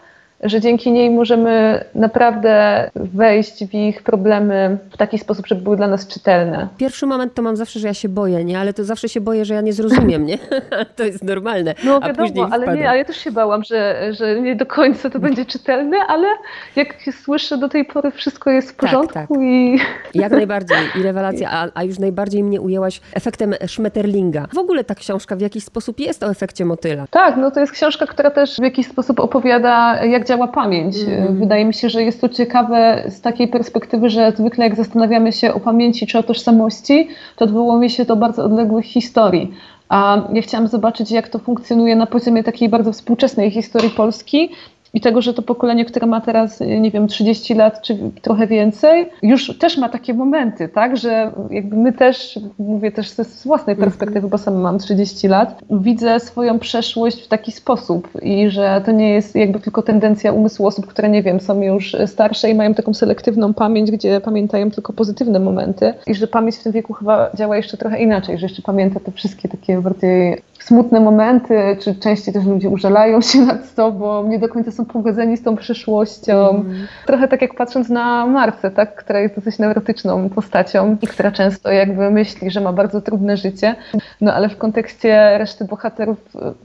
że 0.43 0.61
dzięki 0.61 0.91
niej 0.91 1.09
możemy 1.09 1.83
naprawdę 1.95 2.89
wejść 2.95 3.65
w 3.65 3.73
ich 3.73 4.03
problemy 4.03 4.77
w 4.91 4.97
taki 4.97 5.17
sposób, 5.17 5.47
żeby 5.47 5.61
były 5.61 5.77
dla 5.77 5.87
nas 5.87 6.07
czytelne. 6.07 6.67
Pierwszy 6.77 7.05
moment 7.05 7.33
to 7.33 7.41
mam 7.41 7.55
zawsze, 7.55 7.79
że 7.79 7.87
ja 7.87 7.93
się 7.93 8.09
boję, 8.09 8.45
nie? 8.45 8.59
Ale 8.59 8.73
to 8.73 8.83
zawsze 8.83 9.09
się 9.09 9.21
boję, 9.21 9.45
że 9.45 9.53
ja 9.53 9.61
nie 9.61 9.73
zrozumiem, 9.73 10.25
nie? 10.25 10.37
to 10.97 11.03
jest 11.03 11.23
normalne. 11.23 11.75
No 11.83 11.99
wiadomo, 11.99 12.47
ale 12.51 12.75
nie, 12.75 12.89
ale 12.89 12.97
ja 12.97 13.05
też 13.05 13.17
się 13.17 13.31
bałam, 13.31 13.63
że, 13.63 14.09
że 14.13 14.41
nie 14.41 14.55
do 14.55 14.65
końca 14.65 15.09
to 15.09 15.19
będzie 15.19 15.45
czytelne, 15.45 15.97
ale 16.07 16.27
jak 16.75 16.95
słyszę 17.23 17.57
do 17.57 17.69
tej 17.69 17.85
pory 17.85 18.11
wszystko 18.11 18.49
jest 18.49 18.71
w 18.71 18.75
porządku 18.75 19.13
tak, 19.13 19.27
tak. 19.27 19.37
i... 19.41 19.79
Jak 20.13 20.31
najbardziej 20.31 20.77
i 20.99 21.03
rewelacja, 21.03 21.49
a, 21.51 21.67
a 21.73 21.83
już 21.83 21.99
najbardziej 21.99 22.43
mnie 22.43 22.61
ujęłaś 22.61 23.01
efektem 23.13 23.53
Schmetterlinga. 23.67 24.47
W 24.53 24.57
ogóle 24.57 24.83
ta 24.83 24.95
książka 24.95 25.35
w 25.35 25.41
jakiś 25.41 25.63
sposób 25.63 25.99
jest 25.99 26.23
o 26.23 26.29
efekcie 26.29 26.65
motyla. 26.65 27.05
Tak, 27.11 27.37
no 27.37 27.51
to 27.51 27.59
jest 27.59 27.71
książka, 27.71 28.07
która 28.07 28.31
też 28.31 28.55
w 28.55 28.63
jakiś 28.63 28.87
sposób 28.87 29.19
opowiada, 29.19 30.05
jak 30.05 30.25
działa 30.31 30.47
pamięć. 30.47 30.95
Mm. 30.97 31.37
Wydaje 31.37 31.65
mi 31.65 31.73
się, 31.73 31.89
że 31.89 32.03
jest 32.03 32.21
to 32.21 32.29
ciekawe 32.29 33.03
z 33.09 33.21
takiej 33.21 33.47
perspektywy, 33.47 34.09
że 34.09 34.31
zwykle 34.37 34.65
jak 34.65 34.75
zastanawiamy 34.75 35.31
się 35.31 35.53
o 35.53 35.59
pamięci 35.59 36.07
czy 36.07 36.17
o 36.17 36.23
tożsamości, 36.23 37.07
to 37.35 37.45
odwołuje 37.45 37.89
się 37.89 38.05
do 38.05 38.15
bardzo 38.15 38.45
odległych 38.45 38.85
historii. 38.85 39.53
A 39.89 40.21
ja 40.33 40.41
chciałam 40.41 40.67
zobaczyć, 40.67 41.11
jak 41.11 41.29
to 41.29 41.39
funkcjonuje 41.39 41.95
na 41.95 42.07
poziomie 42.07 42.43
takiej 42.43 42.69
bardzo 42.69 42.91
współczesnej 42.91 43.51
historii 43.51 43.89
Polski, 43.89 44.49
i 44.93 45.01
tego, 45.01 45.21
że 45.21 45.33
to 45.33 45.41
pokolenie, 45.41 45.85
które 45.85 46.07
ma 46.07 46.21
teraz, 46.21 46.59
nie 46.59 46.91
wiem, 46.91 47.07
30 47.07 47.53
lat 47.53 47.81
czy 47.81 47.97
trochę 48.21 48.47
więcej, 48.47 49.09
już 49.23 49.57
też 49.57 49.77
ma 49.77 49.89
takie 49.89 50.13
momenty, 50.13 50.69
tak, 50.69 50.97
że 50.97 51.31
jakby 51.49 51.75
my 51.75 51.93
też, 51.93 52.39
mówię 52.59 52.91
też 52.91 53.09
z 53.09 53.47
własnej 53.47 53.73
mhm. 53.73 53.89
perspektywy, 53.89 54.27
bo 54.27 54.37
sama 54.37 54.59
mam 54.59 54.79
30 54.79 55.27
lat, 55.27 55.61
widzę 55.69 56.19
swoją 56.19 56.59
przeszłość 56.59 57.23
w 57.23 57.27
taki 57.27 57.51
sposób 57.51 58.07
i 58.21 58.49
że 58.49 58.81
to 58.85 58.91
nie 58.91 59.09
jest 59.09 59.35
jakby 59.35 59.59
tylko 59.59 59.81
tendencja 59.81 60.33
umysłu 60.33 60.67
osób, 60.67 60.87
które, 60.87 61.09
nie 61.09 61.23
wiem, 61.23 61.39
są 61.39 61.61
już 61.61 61.95
starsze 62.05 62.49
i 62.49 62.55
mają 62.55 62.73
taką 62.73 62.93
selektywną 62.93 63.53
pamięć, 63.53 63.91
gdzie 63.91 64.21
pamiętają 64.21 64.71
tylko 64.71 64.93
pozytywne 64.93 65.39
momenty 65.39 65.93
i 66.07 66.15
że 66.15 66.27
pamięć 66.27 66.55
w 66.55 66.63
tym 66.63 66.71
wieku 66.71 66.93
chyba 66.93 67.29
działa 67.35 67.57
jeszcze 67.57 67.77
trochę 67.77 67.99
inaczej, 67.99 68.37
że 68.37 68.45
jeszcze 68.45 68.61
pamięta 68.61 68.99
te 68.99 69.11
wszystkie 69.11 69.49
takie 69.49 69.81
bardziej 69.81 70.41
smutne 70.63 70.99
momenty, 70.99 71.77
czy 71.79 71.95
częściej 71.95 72.33
też 72.33 72.45
ludzie 72.45 72.69
użalają 72.69 73.21
się 73.21 73.39
nad 73.51 73.65
sobą, 73.65 74.27
nie 74.27 74.39
do 74.39 74.49
końca 74.49 74.71
są 74.71 74.85
pogodzeni 74.85 75.37
z 75.37 75.43
tą 75.43 75.55
przyszłością. 75.55 76.49
Mm. 76.49 76.87
Trochę 77.05 77.27
tak 77.27 77.41
jak 77.41 77.55
patrząc 77.55 77.89
na 77.89 78.25
Marcę, 78.25 78.71
tak, 78.71 78.95
która 78.95 79.19
jest 79.19 79.35
dosyć 79.35 79.59
neurotyczną 79.59 80.29
postacią 80.29 80.97
i 81.01 81.07
która 81.07 81.31
często 81.31 81.71
jakby 81.71 82.11
myśli, 82.11 82.51
że 82.51 82.61
ma 82.61 82.73
bardzo 82.73 83.01
trudne 83.01 83.37
życie, 83.37 83.75
no 84.21 84.33
ale 84.33 84.49
w 84.49 84.57
kontekście 84.57 85.37
reszty 85.37 85.65
bohaterów 85.65 86.17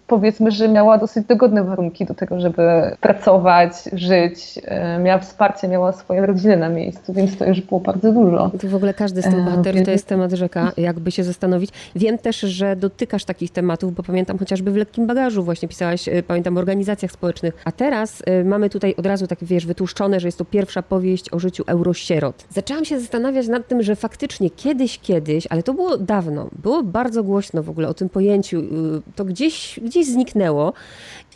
powiedzmy, 0.06 0.50
że 0.50 0.68
miała 0.68 0.98
dosyć 0.98 1.26
dogodne 1.26 1.64
warunki 1.64 2.04
do 2.04 2.14
tego, 2.14 2.40
żeby 2.40 2.62
pracować, 3.00 3.72
żyć, 3.92 4.58
e, 4.64 4.98
miała 4.98 5.18
wsparcie, 5.18 5.68
miała 5.68 5.92
swoją 5.92 6.26
rodzinę 6.26 6.56
na 6.56 6.68
miejscu, 6.68 7.12
więc 7.12 7.36
to 7.36 7.44
już 7.44 7.60
było 7.60 7.80
bardzo 7.80 8.12
dużo. 8.12 8.50
To 8.60 8.68
w 8.68 8.74
ogóle 8.74 8.94
każdy 8.94 9.22
z 9.22 9.24
tych 9.24 9.38
e, 9.38 9.42
bohaterów 9.44 9.82
to 9.84 9.90
jest 9.90 10.06
temat 10.06 10.32
rzeka, 10.32 10.72
jakby 10.76 11.10
się 11.10 11.24
zastanowić. 11.24 11.70
Wiem 11.96 12.18
też, 12.18 12.40
że 12.40 12.76
dotykasz 12.76 13.24
takich 13.24 13.50
tematów 13.50 13.85
bo 13.90 14.02
pamiętam 14.02 14.38
chociażby 14.38 14.70
w 14.70 14.76
lekkim 14.76 15.06
bagażu 15.06 15.42
właśnie 15.42 15.68
pisałaś, 15.68 16.08
e, 16.08 16.22
pamiętam 16.22 16.56
o 16.56 16.60
organizacjach 16.60 17.12
społecznych. 17.12 17.54
A 17.64 17.72
teraz 17.72 18.20
y, 18.20 18.44
mamy 18.44 18.70
tutaj 18.70 18.94
od 18.96 19.06
razu 19.06 19.26
tak, 19.26 19.38
wiesz, 19.42 19.66
wytłuszczone, 19.66 20.20
że 20.20 20.28
jest 20.28 20.38
to 20.38 20.44
pierwsza 20.44 20.82
powieść 20.82 21.32
o 21.32 21.38
życiu 21.38 21.64
eurosierot. 21.66 22.44
Zaczęłam 22.50 22.84
się 22.84 23.00
zastanawiać 23.00 23.48
nad 23.48 23.68
tym, 23.68 23.82
że 23.82 23.96
faktycznie 23.96 24.50
kiedyś, 24.50 24.98
kiedyś, 24.98 25.46
ale 25.50 25.62
to 25.62 25.74
było 25.74 25.98
dawno, 25.98 26.50
było 26.62 26.82
bardzo 26.82 27.22
głośno 27.22 27.62
w 27.62 27.70
ogóle 27.70 27.88
o 27.88 27.94
tym 27.94 28.08
pojęciu, 28.08 28.60
y, 28.60 28.66
to 29.14 29.24
gdzieś, 29.24 29.80
gdzieś 29.82 30.06
zniknęło 30.06 30.72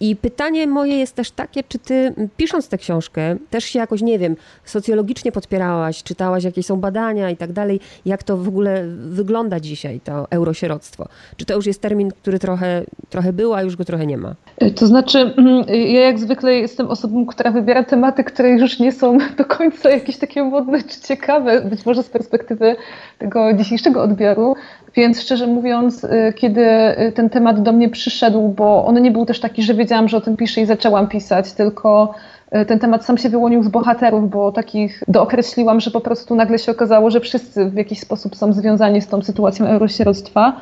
I 0.01 0.17
pytanie 0.17 0.67
moje 0.67 0.97
jest 0.97 1.15
też 1.15 1.31
takie, 1.31 1.63
czy 1.63 1.79
ty 1.79 2.15
pisząc 2.37 2.69
tę 2.69 2.79
książkę 2.79 3.37
też 3.51 3.65
się 3.65 3.79
jakoś, 3.79 4.03
nie 4.03 4.19
wiem, 4.19 4.37
socjologicznie 4.65 5.33
podpierałaś, 5.33 6.03
czytałaś 6.03 6.45
jakieś 6.45 6.67
są 6.67 6.77
badania 6.77 7.31
i 7.31 7.37
tak 7.37 7.53
dalej, 7.53 7.81
jak 8.05 8.23
to 8.23 8.37
w 8.37 8.49
ogóle 8.49 8.85
wygląda 8.97 9.61
dzisiaj, 9.61 10.01
to 10.01 10.27
eurosieroctwo? 10.31 11.09
Czy 11.37 11.45
to 11.45 11.55
już 11.55 11.67
jest 11.67 11.81
termin, 11.81 12.11
który 12.11 12.39
trochę, 12.39 12.83
trochę 13.11 13.33
był, 13.33 13.55
a 13.55 13.63
już 13.63 13.77
go 13.77 13.85
trochę 13.85 14.07
nie 14.07 14.19
ma? 14.19 14.35
To 14.77 14.87
znaczy, 14.87 15.19
mm, 15.19 15.65
ja 15.69 16.01
jak 16.01 16.19
zwykle 16.19 16.55
jestem 16.55 16.89
osobą, 16.89 17.27
która 17.27 17.51
wybiera 17.51 17.85
tematy, 17.85 18.25
które 18.25 18.51
już 18.51 18.79
nie 18.79 18.93
są 18.93 19.19
do 19.39 19.45
końca 19.45 19.91
jakieś 19.91 20.17
takie 20.17 20.43
modne 20.45 20.83
czy 20.83 21.01
ciekawe, 21.01 21.61
być 21.61 21.87
może 21.87 22.03
z 22.03 22.11
perspektywy 22.11 22.77
tego 23.19 23.55
dzisiejszego 23.55 24.03
odbioru. 24.03 24.55
Więc 24.95 25.21
szczerze 25.21 25.47
mówiąc, 25.47 26.05
y, 26.05 26.33
kiedy 26.37 26.61
y, 27.01 27.13
ten 27.13 27.31
temat 27.31 27.63
do 27.63 27.73
mnie 27.73 27.89
przyszedł, 27.89 28.49
bo 28.49 28.87
on 28.87 29.03
nie 29.03 29.11
był 29.11 29.27
też 29.27 29.41
taki, 29.41 29.63
że 29.63 29.75
wiedziałam, 29.75 30.09
że 30.09 30.17
o 30.17 30.21
tym 30.21 30.37
piszę 30.37 30.61
i 30.61 30.67
zaczęłam 30.67 31.09
pisać, 31.09 31.53
tylko 31.53 32.15
y, 32.57 32.67
ten 32.67 32.79
temat 32.79 33.05
sam 33.05 33.19
się 33.19 33.29
wyłonił 33.29 33.63
z 33.63 33.69
bohaterów, 33.69 34.31
bo 34.31 34.53
takich 34.53 35.05
dookreśliłam, 35.09 35.81
że 35.81 35.91
po 35.91 36.01
prostu 36.01 36.35
nagle 36.35 36.59
się 36.59 36.73
okazało, 36.73 37.11
że 37.11 37.21
wszyscy 37.21 37.71
w 37.71 37.75
jakiś 37.75 38.01
sposób 38.01 38.37
są 38.37 38.53
związani 38.53 39.01
z 39.01 39.09
tą 39.09 39.23
sytuacją 39.23 39.67
eurosieroctwa 39.67 40.61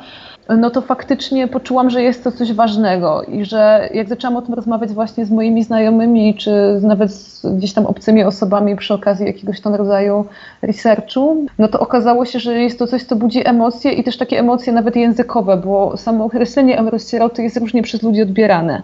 no 0.57 0.69
to 0.69 0.81
faktycznie 0.81 1.47
poczułam, 1.47 1.89
że 1.89 2.01
jest 2.01 2.23
to 2.23 2.31
coś 2.31 2.53
ważnego 2.53 3.23
i 3.23 3.45
że 3.45 3.89
jak 3.93 4.09
zaczęłam 4.09 4.37
o 4.37 4.41
tym 4.41 4.53
rozmawiać 4.53 4.89
właśnie 4.91 5.25
z 5.25 5.31
moimi 5.31 5.63
znajomymi, 5.63 6.35
czy 6.35 6.51
nawet 6.81 7.13
z 7.13 7.45
gdzieś 7.45 7.73
tam 7.73 7.85
obcymi 7.85 8.23
osobami 8.23 8.75
przy 8.75 8.93
okazji 8.93 9.25
jakiegoś 9.25 9.61
tam 9.61 9.75
rodzaju 9.75 10.25
researchu, 10.61 11.45
no 11.57 11.67
to 11.67 11.79
okazało 11.79 12.25
się, 12.25 12.39
że 12.39 12.59
jest 12.59 12.79
to 12.79 12.87
coś, 12.87 13.03
co 13.03 13.15
budzi 13.15 13.47
emocje 13.47 13.91
i 13.91 14.03
też 14.03 14.17
takie 14.17 14.39
emocje 14.39 14.73
nawet 14.73 14.95
językowe, 14.95 15.57
bo 15.57 15.97
samo 15.97 16.25
określenie 16.25 16.79
eurosieroty 16.79 17.43
jest 17.43 17.57
różnie 17.57 17.83
przez 17.83 18.03
ludzi 18.03 18.21
odbierane. 18.21 18.83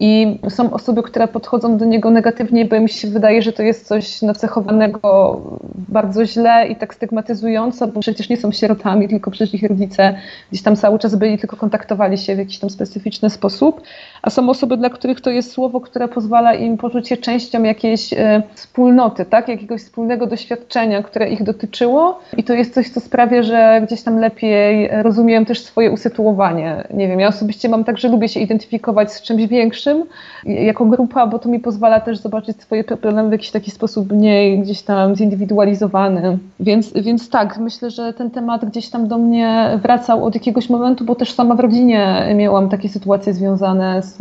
I 0.00 0.38
są 0.48 0.72
osoby, 0.72 1.02
które 1.02 1.28
podchodzą 1.28 1.76
do 1.76 1.84
niego 1.84 2.10
negatywnie, 2.10 2.64
bo 2.64 2.76
im 2.76 2.88
się 2.88 3.08
wydaje, 3.08 3.42
że 3.42 3.52
to 3.52 3.62
jest 3.62 3.86
coś 3.86 4.22
nacechowanego 4.22 5.40
bardzo 5.74 6.26
źle 6.26 6.68
i 6.68 6.76
tak 6.76 6.94
stygmatyzująco, 6.94 7.88
bo 7.88 8.00
przecież 8.00 8.28
nie 8.28 8.36
są 8.36 8.52
sierotami, 8.52 9.08
tylko 9.08 9.30
przecież 9.30 9.54
ich 9.54 9.68
rodzice 9.68 10.14
gdzieś 10.50 10.62
tam 10.62 10.76
cały 10.76 10.98
czas 10.98 11.14
byli, 11.14 11.38
tylko 11.38 11.56
kontaktowali 11.56 12.18
się 12.18 12.34
w 12.34 12.38
jakiś 12.38 12.58
tam 12.58 12.70
specyficzny 12.70 13.30
sposób. 13.30 13.82
A 14.22 14.30
są 14.30 14.48
osoby, 14.48 14.76
dla 14.76 14.90
których 14.90 15.20
to 15.20 15.30
jest 15.30 15.52
słowo, 15.52 15.80
które 15.80 16.08
pozwala 16.08 16.54
im 16.54 16.76
poczuć 16.76 17.08
się 17.08 17.16
częścią 17.16 17.62
jakiejś 17.62 18.12
e, 18.12 18.42
wspólnoty, 18.54 19.24
tak? 19.24 19.48
jakiegoś 19.48 19.80
wspólnego 19.80 20.26
doświadczenia, 20.26 21.02
które 21.02 21.30
ich 21.30 21.42
dotyczyło. 21.42 22.18
I 22.36 22.44
to 22.44 22.54
jest 22.54 22.74
coś, 22.74 22.88
co 22.88 23.00
sprawia, 23.00 23.42
że 23.42 23.80
gdzieś 23.86 24.02
tam 24.02 24.18
lepiej 24.18 24.88
rozumieją 25.02 25.44
też 25.44 25.60
swoje 25.60 25.90
usytuowanie. 25.90 26.84
Nie 26.94 27.08
wiem, 27.08 27.20
ja 27.20 27.28
osobiście 27.28 27.68
mam 27.68 27.84
tak, 27.84 27.98
że 27.98 28.08
lubię 28.08 28.28
się 28.28 28.40
identyfikować 28.40 29.12
z 29.12 29.22
czymś 29.22 29.46
większym, 29.46 29.83
większym 29.84 30.04
jako 30.44 30.84
grupa, 30.84 31.26
bo 31.26 31.38
to 31.38 31.48
mi 31.48 31.60
pozwala 31.60 32.00
też 32.00 32.18
zobaczyć 32.18 32.62
swoje 32.62 32.84
problemy 32.84 33.28
w 33.28 33.32
jakiś 33.32 33.50
taki 33.50 33.70
sposób 33.70 34.12
mniej 34.12 34.58
gdzieś 34.58 34.82
tam 34.82 35.16
zindywidualizowany. 35.16 36.38
Więc, 36.60 36.92
więc 36.92 37.30
tak, 37.30 37.58
myślę, 37.58 37.90
że 37.90 38.12
ten 38.12 38.30
temat 38.30 38.64
gdzieś 38.64 38.90
tam 38.90 39.08
do 39.08 39.18
mnie 39.18 39.78
wracał 39.82 40.24
od 40.24 40.34
jakiegoś 40.34 40.70
momentu, 40.70 41.04
bo 41.04 41.14
też 41.14 41.32
sama 41.32 41.54
w 41.54 41.60
rodzinie 41.60 42.26
miałam 42.34 42.68
takie 42.68 42.88
sytuacje 42.88 43.34
związane 43.34 44.02
z 44.02 44.18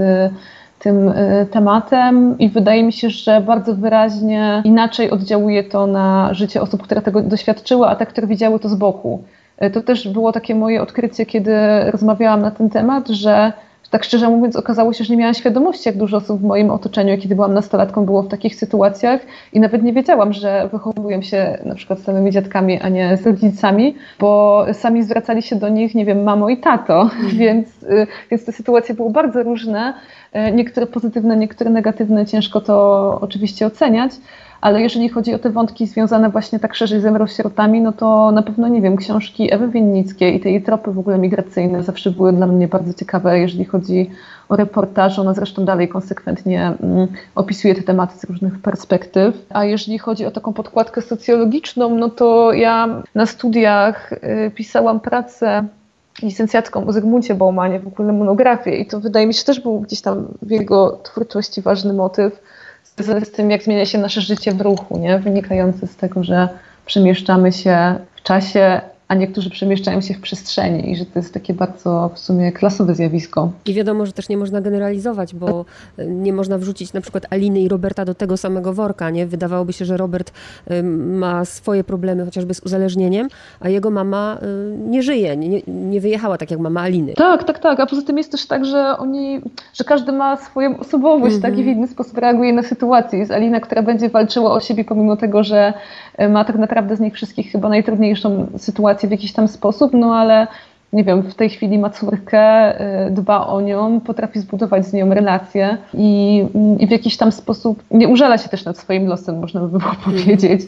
tym 0.79 1.10
y, 1.10 1.48
tematem 1.51 2.38
i 2.39 2.50
wydaje 2.50 2.84
mi 2.84 2.93
się, 2.93 3.10
że 3.10 3.41
bardzo 3.41 3.75
wyraźnie 3.75 4.62
inaczej 4.65 5.12
oddziałuje 5.12 5.63
to 5.63 5.88
na 5.88 6.34
życie 6.34 6.62
osób, 6.62 6.84
które 6.84 7.01
tego 7.01 7.22
doświadczyły, 7.22 7.88
a 7.88 7.96
te, 7.96 8.05
które 8.05 8.27
widziały 8.27 8.60
to 8.60 8.70
z 8.70 8.75
boku. 8.75 9.24
Y, 9.63 9.70
to 9.70 9.82
też 9.82 10.08
było 10.08 10.32
takie 10.32 10.55
moje 10.55 10.82
odkrycie, 10.82 11.25
kiedy 11.25 11.53
rozmawiałam 11.91 12.41
na 12.41 12.51
ten 12.51 12.70
temat, 12.70 13.08
że 13.10 13.53
tak 13.93 14.03
szczerze 14.03 14.29
mówiąc, 14.29 14.55
okazało 14.55 14.93
się, 14.93 15.03
że 15.03 15.13
nie 15.13 15.19
miałam 15.19 15.33
świadomości, 15.33 15.89
jak 15.89 15.97
dużo 15.97 16.17
osób 16.17 16.41
w 16.41 16.43
moim 16.43 16.71
otoczeniu, 16.71 17.17
kiedy 17.17 17.35
byłam 17.35 17.53
nastolatką, 17.53 18.05
było 18.05 18.23
w 18.23 18.27
takich 18.27 18.55
sytuacjach 18.55 19.21
i 19.53 19.59
nawet 19.59 19.83
nie 19.83 19.93
wiedziałam, 19.93 20.33
że 20.33 20.69
wychowują 20.71 21.21
się 21.21 21.57
na 21.65 21.75
przykład 21.75 22.00
z 22.00 22.03
samymi 22.03 22.31
dziadkami, 22.31 22.79
a 22.81 22.89
nie 22.89 23.17
z 23.17 23.25
rodzicami, 23.25 23.95
bo 24.19 24.65
sami 24.73 25.03
zwracali 25.03 25.41
się 25.41 25.55
do 25.55 25.69
nich, 25.69 25.95
nie 25.95 26.05
wiem, 26.05 26.23
mamo 26.23 26.50
i 26.50 26.57
tato, 26.57 27.09
mm. 27.19 27.29
więc, 27.38 27.83
y, 27.83 28.07
więc 28.31 28.45
te 28.45 28.51
sytuacje 28.51 28.95
były 28.95 29.12
bardzo 29.12 29.43
różne, 29.43 29.93
y, 30.35 30.51
niektóre 30.51 30.88
pozytywne, 30.88 31.38
niektóre 31.38 31.69
negatywne, 31.69 32.25
ciężko 32.25 32.62
to 32.62 33.17
oczywiście 33.21 33.65
oceniać, 33.65 34.12
ale 34.63 34.82
jeżeli 34.82 35.10
chodzi 35.10 35.34
o 35.34 35.39
te 35.39 35.50
wątki 35.50 35.88
związane 35.88 36.29
właśnie 36.29 36.60
tak 36.60 36.75
szerzej 36.75 37.01
z 37.01 37.05
emerosierotami, 37.05 37.82
no 37.82 37.91
to 37.91 38.32
na 38.32 38.41
pewno, 38.41 38.67
nie 38.67 38.82
wiem, 38.82 38.98
książki 38.98 39.53
Ewy 39.53 39.67
Winnickiej 39.67 40.36
i 40.36 40.39
te 40.39 40.50
jej 40.50 40.63
tropy 40.63 40.91
w 40.91 41.00
ogóle 41.00 41.17
migracyjne 41.17 41.84
zawsze 41.84 42.12
były 42.12 42.34
dla 42.34 42.48
mnie 42.48 42.67
bardzo 42.67 42.93
ciekawe, 42.93 43.39
jeżeli 43.39 43.65
chodzi 43.65 44.10
o 44.50 44.55
reportaż. 44.55 45.20
Ona 45.20 45.34
zresztą 45.34 45.65
dalej 45.65 45.88
konsekwentnie 45.88 46.74
mm, 46.84 47.08
opisuje 47.36 47.75
te 47.75 47.82
tematy 47.82 48.20
z 48.20 48.24
różnych 48.24 48.60
perspektyw. 48.60 49.36
A 49.50 49.65
jeżeli 49.65 50.00
chodzi 50.00 50.25
o 50.25 50.32
taką 50.32 50.53
podkładkę 50.53 51.01
socjologiczną, 51.01 51.96
no 51.96 52.10
to 52.10 52.53
ja 52.53 53.01
na 53.15 53.25
studiach 53.25 54.13
y, 54.13 54.51
pisałam 54.55 55.00
pracę 55.00 55.63
licencjacką 56.22 56.88
o 56.88 56.93
Zygmuncie 56.93 57.36
Baumanie, 57.36 57.79
w 57.79 57.88
ogóle 57.88 58.13
monografię 58.13 58.75
i 58.75 58.86
to 58.86 59.00
wydaje 59.00 59.27
mi 59.27 59.34
się 59.34 59.43
też 59.43 59.60
był 59.60 59.79
gdzieś 59.79 60.01
tam 60.01 60.27
w 60.41 60.51
jego 60.51 61.00
twórczości 61.03 61.62
ważny 61.62 61.93
motyw, 61.93 62.39
z, 62.97 63.31
tym, 63.31 63.51
jak 63.51 63.63
zmienia 63.63 63.85
się 63.85 63.97
nasze 63.97 64.21
życie 64.21 64.51
w 64.51 64.62
ruchu, 64.62 64.97
nie? 64.97 65.19
wynikający 65.19 65.88
z 65.88 65.95
tego, 65.95 66.23
że 66.23 66.50
przemieszczamy 66.85 67.51
się 67.51 67.95
w 68.15 68.21
czasie 68.21 68.81
a 69.13 69.15
niektórzy 69.15 69.50
przemieszczają 69.50 70.01
się 70.01 70.13
w 70.13 70.22
przestrzeni 70.22 70.91
i 70.91 70.96
że 70.96 71.05
to 71.05 71.20
jest 71.20 71.34
takie 71.34 71.53
bardzo 71.53 72.12
w 72.13 72.20
sumie 72.20 72.51
klasowe 72.51 72.96
zjawisko. 72.96 73.51
I 73.65 73.74
wiadomo, 73.74 74.05
że 74.05 74.12
też 74.12 74.29
nie 74.29 74.38
można 74.38 74.62
generalizować, 74.62 75.36
bo 75.36 75.65
nie 76.08 76.34
można 76.34 76.58
wrzucić 76.58 76.93
na 76.93 77.01
przykład 77.01 77.25
Aliny 77.29 77.60
i 77.60 77.67
Roberta 77.70 78.05
do 78.05 78.15
tego 78.15 78.38
samego 78.38 78.74
worka, 78.74 79.10
nie? 79.10 79.25
Wydawałoby 79.25 79.74
się, 79.74 79.86
że 79.86 79.98
Robert 79.98 80.32
ma 80.98 81.46
swoje 81.46 81.84
problemy 81.84 82.25
chociażby 82.25 82.53
z 82.53 82.60
uzależnieniem, 82.60 83.27
a 83.60 83.70
jego 83.70 83.91
mama 83.91 84.38
nie 84.77 85.03
żyje, 85.03 85.38
nie, 85.38 85.62
nie 85.67 86.01
wyjechała 86.01 86.38
tak 86.38 86.51
jak 86.51 86.60
mama 86.60 86.82
Aliny. 86.82 87.13
Tak, 87.13 87.43
tak, 87.43 87.60
tak, 87.60 87.79
a 87.79 87.86
poza 87.86 88.01
tym 88.01 88.17
jest 88.17 88.32
też 88.32 88.48
tak, 88.48 88.65
że 88.65 88.98
oni, 88.98 89.41
że 89.74 89.84
każdy 89.84 90.12
ma 90.12 90.38
swoją 90.38 90.79
osobowość, 90.79 91.36
-hmm. 91.36 91.41
tak, 91.41 91.58
i 91.58 91.63
w 91.63 91.67
inny 91.67 91.88
sposób 91.88 92.17
reaguje 92.17 92.53
na 92.53 92.63
sytuację. 92.63 93.20
Jest 93.20 93.32
Alina, 93.32 93.60
która 93.60 93.82
będzie 93.82 94.10
walczyła 94.10 94.53
o 94.53 94.60
siebie 94.60 94.86
pomimo 94.86 95.17
tego, 95.17 95.43
że 95.43 95.74
e, 96.17 96.29
ma 96.29 96.46
tak 96.46 96.55
naprawdę 96.55 96.96
z 96.96 97.00
nich 97.00 97.13
wszystkich 97.13 97.51
chyba 97.51 97.70
najtrudniejszą 97.70 98.48
sytuację 98.58 99.02
w 99.07 99.12
jakiś 99.12 99.33
tam 99.33 99.48
sposób, 99.48 99.93
no 99.93 100.15
ale 100.15 100.48
nie 100.93 101.03
wiem, 101.03 101.22
w 101.22 101.36
tej 101.36 101.50
chwili 101.50 101.79
ma 101.79 101.89
córkę, 101.89 102.75
y, 103.07 103.12
dba 103.12 103.48
o 103.48 103.62
nią, 103.62 104.00
potrafi 104.00 104.39
zbudować 104.39 104.86
z 104.86 104.93
nią 104.93 105.13
relacje 105.13 105.77
i, 105.93 106.45
i, 106.79 106.88
w 106.88 106.91
jakiś 106.91 107.17
tam 107.17 107.31
sposób 107.31 107.83
nie 107.91 108.07
użala 108.07 108.38
się 108.38 108.50
też 108.50 108.65
nad 108.65 108.77
swoim 108.77 109.07
losem, 109.07 109.39
można 109.39 109.62
by 109.62 109.79
było 109.79 109.91
powiedzieć. 110.05 110.62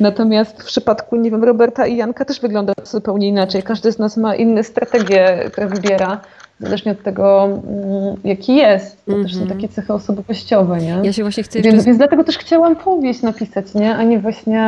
Natomiast 0.00 0.62
w 0.62 0.66
przypadku, 0.66 1.16
nie 1.16 1.30
wiem, 1.30 1.44
Roberta 1.44 1.86
i 1.86 1.96
Janka 1.96 2.24
też 2.24 2.40
wygląda 2.40 2.72
zupełnie 2.84 3.28
inaczej. 3.28 3.62
Każdy 3.62 3.92
z 3.92 3.98
nas 3.98 4.16
ma 4.16 4.34
inne 4.34 4.64
strategie, 4.64 5.38
które 5.52 5.66
wybiera 5.66 6.20
zależnie 6.60 6.92
od 6.92 7.02
tego, 7.02 7.44
mm, 7.44 8.16
jaki 8.24 8.56
jest. 8.56 9.04
To 9.04 9.12
mm 9.12 9.22
-hmm. 9.22 9.26
też 9.26 9.34
są 9.34 9.42
mhm. 9.42 9.60
takie 9.60 9.72
cechy 9.72 9.92
osobowościowe, 9.92 10.78
nie? 10.78 11.00
Ja 11.02 11.12
się 11.12 11.22
właśnie 11.22 11.42
chcę 11.42 11.58
jeszcze... 11.58 11.72
więc, 11.72 11.84
więc 11.84 11.98
dlatego 11.98 12.24
też 12.24 12.38
chciałam 12.38 12.76
powieść 12.76 13.22
napisać, 13.22 13.74
nie? 13.74 13.96
A 13.96 14.02
nie 14.02 14.18
właśnie 14.18 14.62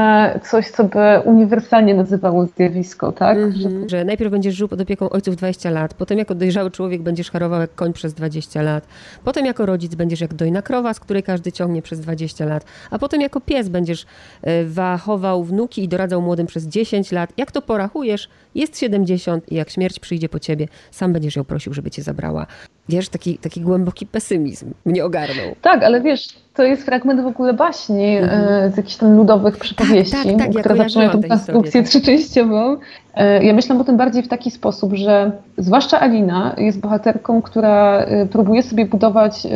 coś, 0.51 0.71
co 0.71 0.85
by 0.85 1.21
uniwersalnie 1.25 1.95
nazywało 1.95 2.47
zjawisko, 2.47 3.13
tak? 3.13 3.39
Mm 3.39 3.53
-hmm. 3.53 3.57
że... 3.57 3.89
że... 3.89 4.05
najpierw 4.05 4.31
będziesz 4.31 4.55
żył 4.55 4.69
pod 4.69 4.81
opieką 4.81 5.11
ojców 5.11 5.37
20 5.37 5.71
lat, 5.71 5.95
potem 5.95 6.19
jako 6.19 6.35
dojrzały 6.35 6.71
człowiek 6.71 7.03
będziesz 7.03 7.31
harował 7.31 7.61
jak 7.61 7.75
koń 7.75 7.93
przez 7.93 8.15
20 8.15 8.63
lat, 8.63 8.87
potem 9.25 9.47
jako 9.47 9.67
rodzic 9.67 9.95
będziesz 9.95 10.21
jak 10.21 10.35
dojna 10.35 10.63
krowa, 10.63 10.95
z 10.95 11.01
której 11.01 11.23
każdy 11.23 11.53
ciągnie 11.53 11.83
przez 11.83 12.01
20 12.01 12.45
lat, 12.45 12.65
a 12.91 12.99
potem 12.99 13.21
jako 13.21 13.41
pies 13.41 13.69
będziesz 13.69 14.07
e, 14.43 14.65
wachował 14.65 15.45
wnuki 15.45 15.85
i 15.85 15.89
doradzał 15.89 16.23
młodym 16.23 16.47
przez 16.47 16.67
10 16.67 17.13
lat. 17.13 17.33
Jak 17.37 17.53
to 17.53 17.63
porachujesz, 17.63 18.29
jest 18.55 18.79
70 18.79 19.53
i 19.53 19.55
jak 19.55 19.71
śmierć 19.71 20.01
przyjdzie 20.01 20.29
po 20.29 20.39
ciebie, 20.39 20.69
sam 20.91 21.13
będziesz 21.13 21.37
ją 21.37 21.45
prosił, 21.45 21.75
żeby 21.79 21.91
cię 21.91 22.03
zabrała. 22.03 22.47
Wiesz, 22.89 23.09
taki, 23.09 23.39
taki 23.39 23.61
głęboki 23.61 24.07
pesymizm 24.07 24.73
mnie 24.85 25.05
ogarnął. 25.05 25.55
Tak, 25.63 25.83
ale 25.83 26.01
wiesz, 26.01 26.29
to 26.55 26.63
jest 26.63 26.83
fragment 26.83 27.21
w 27.21 27.27
ogóle 27.27 27.55
baśni 27.55 28.17
mm. 28.17 28.73
z 28.73 28.77
jakichś 28.77 28.97
tam 28.97 29.17
ludowych 29.17 29.57
przypowieści, 29.57 30.13
tak, 30.13 30.39
tak, 30.39 30.55
tak, 30.55 30.65
które 30.65 30.77
ja 30.77 30.83
zaczynają 30.83 31.11
tę 31.11 31.29
konstrukcję 31.29 31.83
tak. 31.83 31.91
trzyczęściową. 31.91 32.77
E, 33.15 33.45
ja 33.45 33.53
myślę 33.53 33.79
o 33.79 33.85
tym 33.85 33.97
bardziej 33.97 34.23
w 34.23 34.29
taki 34.29 34.51
sposób, 34.51 34.95
że 34.95 35.33
zwłaszcza 35.59 36.01
Alina 36.01 36.55
jest 36.59 36.81
bohaterką, 36.81 37.43
która 37.43 37.99
e, 37.99 38.27
próbuje 38.27 38.63
sobie 38.63 38.87
budować 38.87 39.47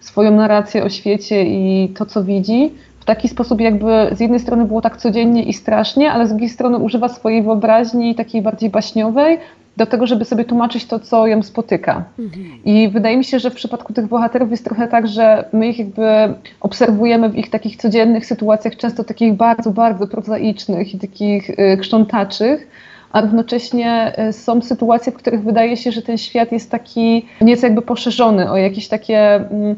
swoją 0.00 0.30
narrację 0.30 0.84
o 0.84 0.88
świecie 0.88 1.44
i 1.44 1.88
to, 1.88 2.06
co 2.06 2.24
widzi, 2.24 2.72
w 3.00 3.04
taki 3.04 3.28
sposób, 3.28 3.60
jakby 3.60 3.86
z 4.12 4.20
jednej 4.20 4.40
strony 4.40 4.64
było 4.64 4.80
tak 4.80 4.96
codziennie 4.96 5.42
i 5.42 5.52
strasznie, 5.52 6.12
ale 6.12 6.26
z 6.26 6.28
drugiej 6.30 6.48
strony 6.48 6.78
używa 6.78 7.08
swojej 7.08 7.42
wyobraźni 7.42 8.14
takiej 8.14 8.42
bardziej 8.42 8.70
baśniowej, 8.70 9.38
do 9.76 9.86
tego, 9.86 10.06
żeby 10.06 10.24
sobie 10.24 10.44
tłumaczyć 10.44 10.86
to, 10.86 10.98
co 10.98 11.26
ją 11.26 11.42
spotyka. 11.42 12.04
Mhm. 12.18 12.64
I 12.64 12.88
wydaje 12.88 13.16
mi 13.16 13.24
się, 13.24 13.38
że 13.38 13.50
w 13.50 13.54
przypadku 13.54 13.92
tych 13.92 14.06
bohaterów 14.06 14.50
jest 14.50 14.64
trochę 14.64 14.88
tak, 14.88 15.08
że 15.08 15.44
my 15.52 15.68
ich 15.68 15.78
jakby 15.78 16.34
obserwujemy 16.60 17.28
w 17.28 17.36
ich 17.36 17.50
takich 17.50 17.76
codziennych 17.76 18.26
sytuacjach, 18.26 18.76
często 18.76 19.04
takich 19.04 19.34
bardzo, 19.34 19.70
bardzo 19.70 20.06
prozaicznych 20.06 20.94
i 20.94 20.98
takich 20.98 21.50
y, 21.50 21.76
krzątaczych, 21.80 22.68
a 23.12 23.20
równocześnie 23.20 24.12
e, 24.16 24.32
są 24.32 24.62
sytuacje, 24.62 25.12
w 25.12 25.16
których 25.16 25.42
wydaje 25.42 25.76
się, 25.76 25.92
że 25.92 26.02
ten 26.02 26.18
świat 26.18 26.52
jest 26.52 26.70
taki 26.70 27.26
nieco 27.40 27.66
jakby 27.66 27.82
poszerzony 27.82 28.50
o 28.50 28.56
jakieś 28.56 28.88
takie 28.88 29.34
mm, 29.34 29.76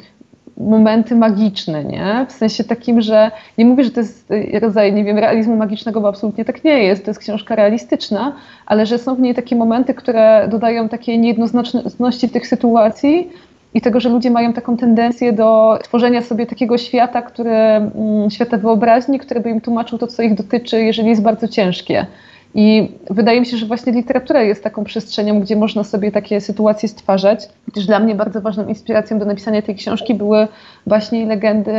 momenty 0.68 1.16
magiczne, 1.16 1.84
nie? 1.84 2.26
W 2.28 2.32
sensie 2.32 2.64
takim, 2.64 3.00
że 3.00 3.30
nie 3.58 3.64
mówię, 3.64 3.84
że 3.84 3.90
to 3.90 4.00
jest 4.00 4.32
rodzaj, 4.60 4.92
nie 4.92 5.04
wiem, 5.04 5.18
realizmu 5.18 5.56
magicznego, 5.56 6.00
bo 6.00 6.08
absolutnie 6.08 6.44
tak 6.44 6.64
nie 6.64 6.82
jest. 6.82 7.04
To 7.04 7.10
jest 7.10 7.20
książka 7.20 7.56
realistyczna, 7.56 8.32
ale 8.66 8.86
że 8.86 8.98
są 8.98 9.14
w 9.14 9.20
niej 9.20 9.34
takie 9.34 9.56
momenty, 9.56 9.94
które 9.94 10.48
dodają 10.50 10.88
takiej 10.88 11.18
niejednoznaczności 11.18 12.28
tych 12.28 12.46
sytuacji 12.46 13.30
i 13.74 13.80
tego, 13.80 14.00
że 14.00 14.08
ludzie 14.08 14.30
mają 14.30 14.52
taką 14.52 14.76
tendencję 14.76 15.32
do 15.32 15.78
tworzenia 15.82 16.22
sobie 16.22 16.46
takiego 16.46 16.78
świata, 16.78 17.22
który, 17.22 17.50
mm, 17.50 18.30
świata 18.30 18.58
wyobraźni, 18.58 19.18
który 19.18 19.40
by 19.40 19.50
im 19.50 19.60
tłumaczył 19.60 19.98
to, 19.98 20.06
co 20.06 20.22
ich 20.22 20.34
dotyczy, 20.34 20.82
jeżeli 20.82 21.08
jest 21.08 21.22
bardzo 21.22 21.48
ciężkie. 21.48 22.06
I 22.54 22.92
wydaje 23.10 23.40
mi 23.40 23.46
się, 23.46 23.56
że 23.56 23.66
właśnie 23.66 23.92
literatura 23.92 24.42
jest 24.42 24.64
taką 24.64 24.84
przestrzenią, 24.84 25.40
gdzie 25.40 25.56
można 25.56 25.84
sobie 25.84 26.12
takie 26.12 26.40
sytuacje 26.40 26.88
stwarzać. 26.88 27.48
Też 27.74 27.86
dla 27.86 27.98
mnie 27.98 28.14
bardzo 28.14 28.40
ważną 28.40 28.66
inspiracją 28.66 29.18
do 29.18 29.24
napisania 29.24 29.62
tej 29.62 29.74
książki 29.74 30.14
były 30.14 30.48
właśnie 30.86 31.26
legendy 31.26 31.72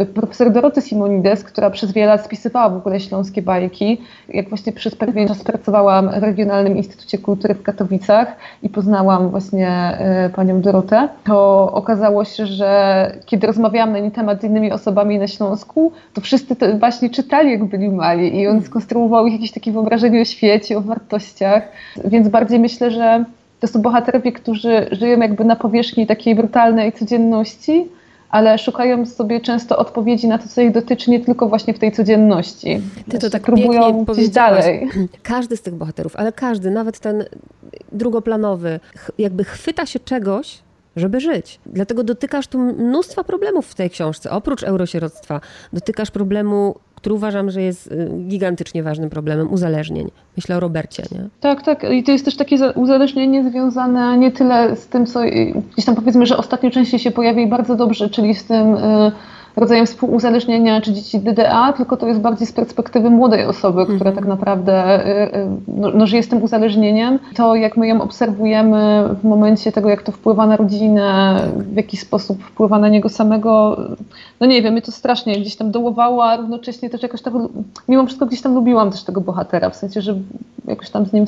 y, 0.00 0.06
profesor 0.06 0.52
Doroty 0.52 0.80
Simonides, 0.80 1.44
która 1.44 1.70
przez 1.70 1.92
wiele 1.92 2.06
lat 2.06 2.24
spisywała 2.24 2.68
w 2.68 2.76
ogóle 2.76 3.00
śląskie 3.00 3.42
bajki. 3.42 4.00
Jak 4.28 4.48
właśnie 4.48 4.72
przez 4.72 4.94
pewien 4.94 5.28
czas 5.28 5.44
pracowałam 5.44 6.20
w 6.20 6.22
Regionalnym 6.22 6.76
Instytucie 6.76 7.18
Kultury 7.18 7.54
w 7.54 7.62
Katowicach 7.62 8.36
i 8.62 8.68
poznałam 8.68 9.30
właśnie 9.30 9.98
y, 10.26 10.30
panią 10.30 10.60
Dorotę, 10.60 11.08
to 11.24 11.70
okazało 11.72 12.24
się, 12.24 12.46
że 12.46 13.12
kiedy 13.26 13.46
rozmawiałam 13.46 13.92
na 13.92 13.98
ten 13.98 14.10
temat 14.10 14.40
z 14.40 14.44
innymi 14.44 14.72
osobami 14.72 15.18
na 15.18 15.26
Śląsku, 15.26 15.92
to 16.14 16.20
wszyscy 16.20 16.56
to 16.56 16.78
właśnie 16.78 17.10
czytali, 17.10 17.50
jak 17.50 17.64
byli 17.64 17.88
mali 17.88 18.40
i 18.40 18.48
on 18.48 18.62
skonstruował 18.62 19.26
ich 19.26 19.32
jakieś 19.32 19.52
takie 19.60 19.72
wyobrażenie 19.72 20.20
o 20.20 20.24
świecie, 20.24 20.78
o 20.78 20.80
wartościach, 20.80 21.62
więc 22.04 22.28
bardziej 22.28 22.58
myślę, 22.58 22.90
że 22.90 23.24
to 23.60 23.66
są 23.66 23.82
bohaterowie, 23.82 24.32
którzy 24.32 24.88
żyją 24.92 25.20
jakby 25.20 25.44
na 25.44 25.56
powierzchni 25.56 26.06
takiej 26.06 26.34
brutalnej 26.34 26.92
codzienności, 26.92 27.88
ale 28.30 28.58
szukają 28.58 29.06
sobie 29.06 29.40
często 29.40 29.76
odpowiedzi 29.76 30.28
na 30.28 30.38
to, 30.38 30.48
co 30.48 30.60
ich 30.60 30.72
dotyczy, 30.72 31.10
nie 31.10 31.20
tylko 31.20 31.48
właśnie 31.48 31.74
w 31.74 31.78
tej 31.78 31.92
codzienności. 31.92 32.80
Ty 33.10 33.18
to 33.18 33.30
tak 33.30 33.42
próbują 33.42 34.04
gdzieś 34.04 34.28
dalej. 34.28 34.88
Każdy 35.22 35.56
z 35.56 35.62
tych 35.62 35.74
bohaterów, 35.74 36.16
ale 36.16 36.32
każdy, 36.32 36.70
nawet 36.70 36.98
ten 36.98 37.24
drugoplanowy, 37.92 38.80
jakby 39.18 39.44
chwyta 39.44 39.86
się 39.86 40.00
czegoś, 40.00 40.58
żeby 40.96 41.20
żyć. 41.20 41.60
Dlatego 41.66 42.04
dotykasz 42.04 42.46
tu 42.46 42.58
mnóstwa 42.58 43.24
problemów 43.24 43.66
w 43.66 43.74
tej 43.74 43.90
książce. 43.90 44.30
Oprócz 44.30 44.62
eurosieroctwa, 44.62 45.40
dotykasz 45.72 46.10
problemu 46.10 46.74
który 47.00 47.14
uważam, 47.14 47.50
że 47.50 47.62
jest 47.62 47.86
y, 47.86 48.10
gigantycznie 48.28 48.82
ważnym 48.82 49.10
problemem 49.10 49.52
uzależnień. 49.52 50.10
Myślę 50.36 50.56
o 50.56 50.60
Robercie, 50.60 51.02
nie? 51.12 51.28
Tak, 51.40 51.62
tak. 51.62 51.86
I 51.92 52.02
to 52.02 52.12
jest 52.12 52.24
też 52.24 52.36
takie 52.36 52.72
uzależnienie 52.74 53.50
związane 53.50 54.18
nie 54.18 54.32
tyle 54.32 54.76
z 54.76 54.86
tym, 54.86 55.06
co 55.06 55.20
gdzieś 55.72 55.84
tam 55.84 55.94
powiedzmy, 55.94 56.26
że 56.26 56.36
ostatnio 56.36 56.70
częściej 56.70 57.00
się 57.00 57.10
pojawia 57.10 57.42
i 57.42 57.46
bardzo 57.46 57.76
dobrze, 57.76 58.10
czyli 58.10 58.34
z 58.34 58.44
tym 58.44 58.74
y, 58.74 59.12
rodzajem 59.60 59.86
współuzależnienia 59.86 60.80
czy 60.80 60.92
dzieci 60.92 61.18
DDA, 61.18 61.72
tylko 61.72 61.96
to 61.96 62.06
jest 62.06 62.20
bardziej 62.20 62.46
z 62.46 62.52
perspektywy 62.52 63.10
młodej 63.10 63.46
osoby, 63.46 63.84
która 63.84 64.10
mhm. 64.10 64.16
tak 64.16 64.26
naprawdę 64.26 65.06
y, 65.06 65.36
y, 65.36 65.46
no, 65.68 65.90
no, 65.94 66.06
żyje 66.06 66.22
z 66.22 66.28
tym 66.28 66.42
uzależnieniem. 66.42 67.18
To 67.36 67.54
jak 67.54 67.76
my 67.76 67.88
ją 67.88 68.02
obserwujemy 68.02 69.08
w 69.22 69.24
momencie 69.24 69.72
tego, 69.72 69.88
jak 69.88 70.02
to 70.02 70.12
wpływa 70.12 70.46
na 70.46 70.56
rodzinę, 70.56 71.36
w 71.56 71.76
jaki 71.76 71.96
sposób 71.96 72.42
wpływa 72.42 72.78
na 72.78 72.88
niego 72.88 73.08
samego, 73.08 73.76
no 74.40 74.46
nie 74.46 74.62
wiem, 74.62 74.72
mnie 74.72 74.82
to 74.82 74.92
strasznie 74.92 75.40
gdzieś 75.40 75.56
tam 75.56 75.70
dołowało, 75.70 76.24
a 76.24 76.36
równocześnie 76.36 76.90
też 76.90 77.02
jakoś 77.02 77.22
tak, 77.22 77.34
mimo 77.88 78.06
wszystko 78.06 78.26
gdzieś 78.26 78.42
tam 78.42 78.54
lubiłam 78.54 78.90
też 78.90 79.04
tego 79.04 79.20
bohatera, 79.20 79.70
w 79.70 79.76
sensie, 79.76 80.00
że 80.00 80.14
jakoś 80.66 80.90
tam 80.90 81.06
z 81.06 81.12
nim 81.12 81.24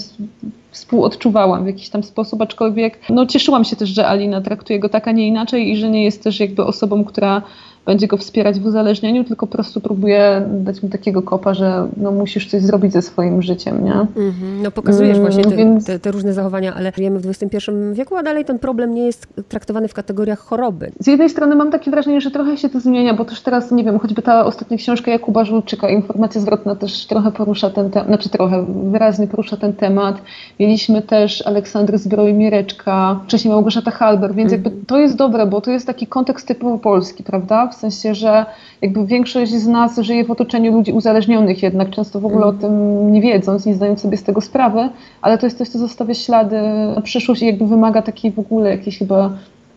współodczuwałam 0.71 1.65
w 1.65 1.67
jakiś 1.67 1.89
tam 1.89 2.03
sposób, 2.03 2.43
aczkolwiek 2.43 2.99
no 3.11 3.27
cieszyłam 3.27 3.65
się 3.65 3.77
też, 3.77 3.89
że 3.89 4.09
Alina 4.09 4.41
traktuje 4.41 4.79
go 4.79 4.89
tak, 4.89 5.09
a 5.09 5.13
nie 5.13 5.29
inaczej 5.29 5.71
i 5.71 5.77
że 5.77 5.91
nie 5.91 6.05
jest 6.05 6.23
też 6.23 6.41
jakby 6.41 6.65
osobą, 6.65 7.05
która 7.05 7.43
będzie 7.87 8.07
go 8.07 8.17
wspierać 8.17 8.61
w 8.61 8.67
uzależnieniu, 8.67 9.25
tylko 9.25 9.47
po 9.47 9.53
prostu 9.53 9.81
próbuje 9.81 10.43
dać 10.49 10.83
mu 10.83 10.89
takiego 10.89 11.23
kopa, 11.23 11.55
że 11.55 11.89
no, 11.97 12.11
musisz 12.11 12.51
coś 12.51 12.63
zrobić 12.63 12.93
ze 12.93 13.03
swoim 13.03 13.43
życiem, 13.43 13.85
nie? 13.85 13.93
Mm-hmm. 13.93 14.63
No 14.63 14.71
pokazujesz 14.71 15.19
mm, 15.19 15.31
właśnie 15.31 15.45
te, 15.45 15.57
Więc... 15.57 15.87
te, 15.87 15.99
te, 15.99 16.11
różne 16.11 16.33
zachowania, 16.33 16.75
ale 16.75 16.93
żyjemy 16.97 17.21
w 17.21 17.27
XXI 17.27 17.71
wieku, 17.93 18.17
a 18.17 18.23
dalej 18.23 18.45
ten 18.45 18.59
problem 18.59 18.95
nie 18.95 19.07
jest 19.07 19.27
traktowany 19.49 19.89
w 19.89 19.95
kategoriach 19.95 20.39
choroby. 20.39 20.93
Z 21.01 21.07
jednej 21.07 21.31
strony 21.31 21.57
mam 21.57 21.71
takie 21.71 21.91
wrażenie, 21.91 22.21
że 22.21 22.31
trochę 22.31 22.57
się 22.57 22.69
to 22.69 22.81
zmienia, 22.81 23.15
bo 23.15 23.25
też 23.25 23.41
teraz, 23.41 23.73
nie 23.73 23.85
wiem, 23.85 23.99
choćby 23.99 24.23
ta 24.23 24.45
ostatnia 24.45 24.77
książka 24.77 25.11
Jakuba 25.11 25.45
Żulczyka, 25.45 25.89
Informacja 25.89 26.41
zwrotna 26.41 26.77
też 26.77 27.07
trochę 27.07 27.33
porusza 27.33 27.71
ten 27.71 27.91
temat, 27.91 28.09
znaczy 28.09 28.29
trochę 28.29 28.67
wyraźnie 28.91 29.27
porusza 29.27 29.57
ten 29.57 29.73
temat. 29.73 30.23
Mieliśmy 30.61 31.03
też 31.03 31.47
Aleksandry 31.47 31.99
Zbroj-Mireczka, 31.99 33.17
wcześniej 33.25 33.55
Małgorzata 33.55 33.91
Halber, 33.91 34.35
więc 34.35 34.51
mm-hmm. 34.51 34.53
jakby 34.53 34.71
to 34.87 34.99
jest 34.99 35.17
dobre, 35.17 35.47
bo 35.47 35.61
to 35.61 35.71
jest 35.71 35.87
taki 35.87 36.07
kontekst 36.07 36.49
typowo 36.49 36.79
polski, 36.79 37.25
prawda? 37.25 37.72
W 37.73 37.75
sensie, 37.75 38.15
że 38.15 38.47
jakby 38.83 39.07
większość 39.07 39.53
z 39.53 39.67
nas 39.67 39.99
żyje 39.99 40.25
w 40.25 40.31
otoczeniu 40.31 40.73
ludzi 40.73 40.93
uzależnionych 40.93 41.63
jednak, 41.63 41.91
często 41.91 42.21
w 42.21 42.27
ogóle 42.27 42.47
o 42.47 42.53
tym 42.53 43.13
nie 43.13 43.21
wiedząc, 43.21 43.67
nie 43.67 43.75
zdając 43.75 44.01
sobie 44.01 44.17
z 44.17 44.23
tego 44.23 44.41
sprawy, 44.41 44.89
ale 45.23 45.39
to 45.39 45.47
jest 45.47 45.59
coś, 45.59 45.69
co 45.69 45.79
zostawia 45.79 46.15
ślady 46.15 46.57
na 46.95 47.01
przyszłość 47.01 47.43
i 47.43 47.47
jakby 47.47 47.67
wymaga 47.67 48.03
takiej 48.03 48.33
w 48.33 48.39
ogóle 48.39 48.71
jakiejś 48.71 48.99
chyba 48.99 49.31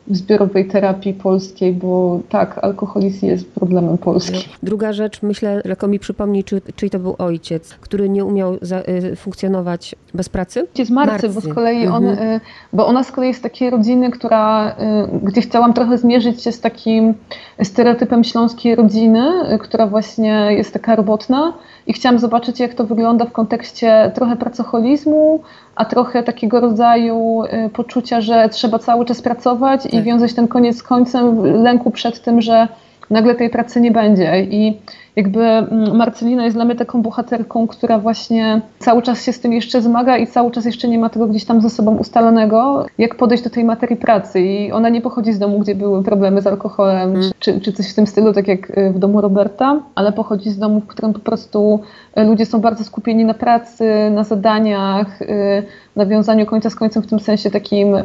zbiorowej 0.07 0.65
terapii 0.67 1.13
polskiej, 1.13 1.73
bo 1.73 2.19
tak, 2.29 2.57
alkoholizm 2.63 3.25
jest 3.25 3.51
problemem 3.51 3.97
polskim. 3.97 4.39
Druga 4.63 4.93
rzecz, 4.93 5.21
myślę, 5.21 5.61
tylko 5.63 5.87
mi 5.87 5.99
przypomni, 5.99 6.43
czy, 6.43 6.61
czyj 6.75 6.89
to 6.89 6.99
był 6.99 7.15
ojciec, 7.17 7.73
który 7.73 8.09
nie 8.09 8.25
umiał 8.25 8.57
za, 8.61 8.79
y, 8.79 9.15
funkcjonować 9.15 9.95
bez 10.13 10.29
pracy? 10.29 10.61
Ojciec 10.61 10.89
Marcy, 10.89 11.11
Marcy. 11.11 11.29
bo 11.29 11.41
z 11.41 11.53
kolei 11.53 11.87
on, 11.87 12.05
mhm. 12.05 12.29
y, 12.29 12.39
bo 12.73 12.87
ona 12.87 13.03
z 13.03 13.11
kolei 13.11 13.29
jest 13.29 13.43
takiej 13.43 13.69
rodziny, 13.69 14.11
która, 14.11 14.69
y, 14.69 15.19
gdzie 15.23 15.41
chciałam 15.41 15.73
trochę 15.73 15.97
zmierzyć 15.97 16.43
się 16.43 16.51
z 16.51 16.61
takim 16.61 17.13
stereotypem 17.63 18.23
śląskiej 18.23 18.75
rodziny, 18.75 19.53
y, 19.53 19.59
która 19.59 19.87
właśnie 19.87 20.47
jest 20.49 20.73
taka 20.73 20.95
robotna 20.95 21.53
i 21.87 21.93
chciałam 21.93 22.19
zobaczyć, 22.19 22.59
jak 22.59 22.73
to 22.73 22.83
wygląda 22.83 23.25
w 23.25 23.31
kontekście 23.31 24.11
trochę 24.15 24.35
pracoholizmu, 24.35 25.41
a 25.75 25.85
trochę 25.85 26.23
takiego 26.23 26.59
rodzaju 26.59 27.43
y, 27.43 27.69
poczucia, 27.69 28.21
że 28.21 28.49
trzeba 28.49 28.79
cały 28.79 29.05
czas 29.05 29.21
pracować 29.21 29.83
tak. 29.83 29.93
i 29.93 30.03
wiązać 30.03 30.33
ten 30.33 30.47
koniec 30.47 30.77
z 30.77 30.83
końcem, 30.83 31.43
lęku 31.63 31.91
przed 31.91 32.21
tym, 32.21 32.41
że 32.41 32.67
nagle 33.09 33.35
tej 33.35 33.49
pracy 33.49 33.81
nie 33.81 33.91
będzie. 33.91 34.41
I 34.43 34.77
jakby 35.15 35.39
mm, 35.39 35.95
Marcelina 35.95 36.45
jest 36.45 36.57
dla 36.57 36.65
mnie 36.65 36.75
taką 36.75 37.01
bohaterką, 37.01 37.67
która 37.67 37.99
właśnie 37.99 38.61
cały 38.79 39.01
czas 39.01 39.25
się 39.25 39.33
z 39.33 39.39
tym 39.39 39.53
jeszcze 39.53 39.81
zmaga 39.81 40.17
i 40.17 40.27
cały 40.27 40.51
czas 40.51 40.65
jeszcze 40.65 40.87
nie 40.87 40.99
ma 40.99 41.09
tego 41.09 41.27
gdzieś 41.27 41.45
tam 41.45 41.61
ze 41.61 41.69
sobą 41.69 41.97
ustalonego, 41.97 42.85
jak 42.97 43.15
podejść 43.15 43.43
do 43.43 43.49
tej 43.49 43.63
materii 43.63 43.97
pracy. 43.97 44.41
I 44.41 44.71
ona 44.71 44.89
nie 44.89 45.01
pochodzi 45.01 45.33
z 45.33 45.39
domu, 45.39 45.59
gdzie 45.59 45.75
były 45.75 46.03
problemy 46.03 46.41
z 46.41 46.47
alkoholem, 46.47 47.15
mm. 47.15 47.31
czy, 47.39 47.61
czy 47.61 47.73
coś 47.73 47.91
w 47.91 47.95
tym 47.95 48.07
stylu, 48.07 48.33
tak 48.33 48.47
jak 48.47 48.77
y, 48.77 48.91
w 48.95 48.99
domu 48.99 49.21
Roberta, 49.21 49.79
ale 49.95 50.11
pochodzi 50.11 50.49
z 50.49 50.57
domu, 50.57 50.79
w 50.81 50.87
którym 50.87 51.13
po 51.13 51.19
prostu 51.19 51.79
y, 52.17 52.23
ludzie 52.23 52.45
są 52.45 52.61
bardzo 52.61 52.83
skupieni 52.83 53.25
na 53.25 53.33
pracy, 53.33 53.85
na 54.11 54.23
zadaniach, 54.23 55.21
y, 55.21 55.63
na 55.95 56.05
wiązaniu 56.05 56.45
końca 56.45 56.69
z 56.69 56.75
końcem 56.75 57.03
w 57.03 57.07
tym 57.07 57.19
sensie 57.19 57.51
takim 57.51 57.95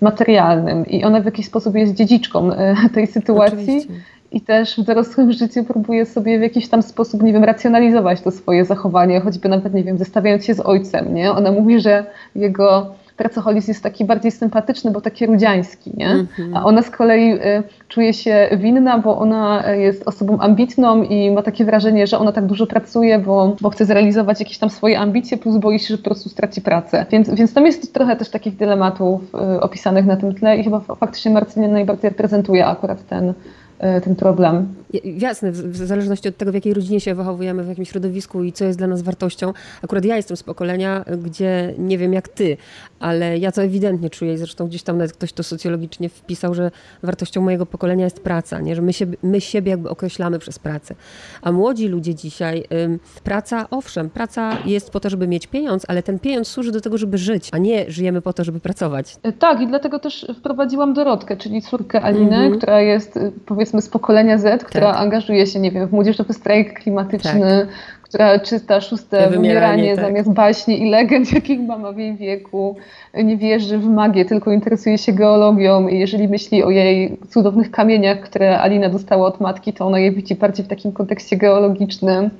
materialnym. 0.00 0.86
I 0.86 1.04
ona 1.04 1.20
w 1.20 1.24
jakiś 1.24 1.46
sposób 1.46 1.74
jest 1.74 1.94
dziedziczką 1.94 2.50
tej 2.94 3.06
sytuacji. 3.06 3.56
Oczywiście 3.62 3.94
i 4.32 4.40
też 4.40 4.76
w 4.76 4.82
dorosłym 4.82 5.32
życiu 5.32 5.64
próbuje 5.64 6.06
sobie 6.06 6.35
w 6.38 6.42
jakiś 6.42 6.68
tam 6.68 6.82
sposób, 6.82 7.22
nie 7.22 7.32
wiem, 7.32 7.44
racjonalizować 7.44 8.20
to 8.20 8.30
swoje 8.30 8.64
zachowanie, 8.64 9.20
choćby 9.20 9.48
nawet, 9.48 9.74
nie 9.74 9.84
wiem, 9.84 9.98
zestawiając 9.98 10.44
się 10.44 10.54
z 10.54 10.60
ojcem, 10.60 11.14
nie? 11.14 11.32
Ona 11.32 11.52
mówi, 11.52 11.80
że 11.80 12.06
jego 12.34 12.94
pracoholizm 13.16 13.70
jest 13.70 13.82
taki 13.82 14.04
bardziej 14.04 14.30
sympatyczny, 14.30 14.90
bo 14.90 15.00
taki 15.00 15.26
rudziański, 15.26 15.92
nie? 15.96 16.10
Mhm. 16.10 16.56
A 16.56 16.64
ona 16.64 16.82
z 16.82 16.90
kolei 16.90 17.32
y, 17.32 17.62
czuje 17.88 18.14
się 18.14 18.48
winna, 18.56 18.98
bo 18.98 19.18
ona 19.18 19.72
jest 19.74 20.08
osobą 20.08 20.38
ambitną 20.38 21.02
i 21.02 21.30
ma 21.30 21.42
takie 21.42 21.64
wrażenie, 21.64 22.06
że 22.06 22.18
ona 22.18 22.32
tak 22.32 22.46
dużo 22.46 22.66
pracuje, 22.66 23.18
bo, 23.18 23.56
bo 23.60 23.70
chce 23.70 23.84
zrealizować 23.84 24.40
jakieś 24.40 24.58
tam 24.58 24.70
swoje 24.70 24.98
ambicje, 24.98 25.38
plus 25.38 25.56
boi 25.56 25.78
się, 25.78 25.86
że 25.88 25.98
po 25.98 26.04
prostu 26.04 26.28
straci 26.28 26.60
pracę. 26.60 27.06
Więc, 27.10 27.30
więc 27.30 27.54
tam 27.54 27.66
jest 27.66 27.94
trochę 27.94 28.16
też 28.16 28.30
takich 28.30 28.56
dylematów 28.56 29.20
y, 29.56 29.60
opisanych 29.60 30.06
na 30.06 30.16
tym 30.16 30.34
tle 30.34 30.56
i 30.56 30.64
chyba 30.64 30.80
faktycznie 30.80 31.30
Marcynia 31.30 31.68
najbardziej 31.68 32.10
reprezentuje 32.10 32.66
akurat 32.66 33.06
ten, 33.06 33.34
ten 33.78 34.16
problem. 34.16 34.74
Jasne, 35.04 35.52
w 35.52 35.76
zależności 35.76 36.28
od 36.28 36.36
tego, 36.36 36.50
w 36.50 36.54
jakiej 36.54 36.74
rodzinie 36.74 37.00
się 37.00 37.14
wychowujemy, 37.14 37.64
w 37.64 37.68
jakim 37.68 37.84
środowisku 37.84 38.44
i 38.44 38.52
co 38.52 38.64
jest 38.64 38.78
dla 38.78 38.86
nas 38.86 39.02
wartością. 39.02 39.52
Akurat 39.82 40.04
ja 40.04 40.16
jestem 40.16 40.36
z 40.36 40.42
pokolenia, 40.42 41.04
gdzie 41.22 41.74
nie 41.78 41.98
wiem 41.98 42.12
jak 42.12 42.28
ty, 42.28 42.56
ale 43.00 43.38
ja 43.38 43.52
to 43.52 43.62
ewidentnie 43.62 44.10
czuję 44.10 44.34
i 44.34 44.38
zresztą 44.38 44.66
gdzieś 44.66 44.82
tam 44.82 44.98
nawet 44.98 45.12
ktoś 45.12 45.32
to 45.32 45.42
socjologicznie 45.42 46.08
wpisał, 46.08 46.54
że 46.54 46.70
wartością 47.02 47.40
mojego 47.40 47.66
pokolenia 47.66 48.04
jest 48.04 48.20
praca, 48.20 48.60
nie? 48.60 48.76
że 48.76 48.82
my, 48.82 48.92
się, 48.92 49.06
my 49.22 49.40
siebie 49.40 49.70
jakby 49.70 49.88
określamy 49.88 50.38
przez 50.38 50.58
pracę. 50.58 50.94
A 51.42 51.52
młodzi 51.52 51.88
ludzie 51.88 52.14
dzisiaj, 52.14 52.64
ym, 52.84 52.98
praca, 53.24 53.66
owszem, 53.70 54.10
praca 54.10 54.58
jest 54.64 54.90
po 54.90 55.00
to, 55.00 55.10
żeby 55.10 55.28
mieć 55.28 55.46
pieniądz, 55.46 55.84
ale 55.88 56.02
ten 56.02 56.18
pieniądz 56.18 56.48
służy 56.48 56.72
do 56.72 56.80
tego, 56.80 56.98
żeby 56.98 57.18
żyć, 57.18 57.48
a 57.52 57.58
nie 57.58 57.90
żyjemy 57.90 58.22
po 58.22 58.32
to, 58.32 58.44
żeby 58.44 58.60
pracować. 58.60 59.16
E, 59.22 59.32
tak 59.32 59.60
i 59.60 59.66
dlatego 59.66 59.98
też 59.98 60.26
wprowadziłam 60.38 60.94
Dorotkę, 60.94 61.36
czyli 61.36 61.62
córkę 61.62 62.02
Aliny, 62.02 62.36
mm 62.36 62.52
-hmm. 62.52 62.58
która 62.58 62.80
jest 62.80 63.16
y, 63.16 63.32
powiedzmy 63.46 63.82
z 63.82 63.88
pokolenia 63.88 64.38
Z, 64.38 64.64
która 64.64 64.92
tak. 64.92 65.00
angażuje 65.00 65.46
się, 65.46 65.60
nie 65.60 65.70
wiem, 65.70 65.88
w 65.88 65.92
młodzieżowy 65.92 66.32
strajk 66.32 66.80
klimatyczny, 66.80 67.66
tak 67.66 67.95
która 68.08 68.38
czyta 68.38 68.80
szóste 68.80 69.30
wymieranie, 69.30 69.96
tak. 69.96 70.04
zamiast 70.04 70.32
baśni 70.32 70.82
i 70.82 70.90
legend, 70.90 71.32
jakich 71.32 71.60
mama 71.60 71.92
w 71.92 71.98
jej 71.98 72.16
wieku, 72.16 72.76
nie 73.24 73.36
wierzy 73.36 73.78
w 73.78 73.86
magię, 73.86 74.24
tylko 74.24 74.52
interesuje 74.52 74.98
się 74.98 75.12
geologią 75.12 75.88
i 75.88 75.98
jeżeli 75.98 76.28
myśli 76.28 76.64
o 76.64 76.70
jej 76.70 77.18
cudownych 77.30 77.70
kamieniach, 77.70 78.20
które 78.20 78.60
Alina 78.60 78.88
dostała 78.88 79.26
od 79.26 79.40
matki, 79.40 79.72
to 79.72 79.86
ona 79.86 79.98
je 79.98 80.12
widzi 80.12 80.34
bardziej 80.34 80.64
w 80.64 80.68
takim 80.68 80.92
kontekście 80.92 81.36
geologicznym 81.36 82.30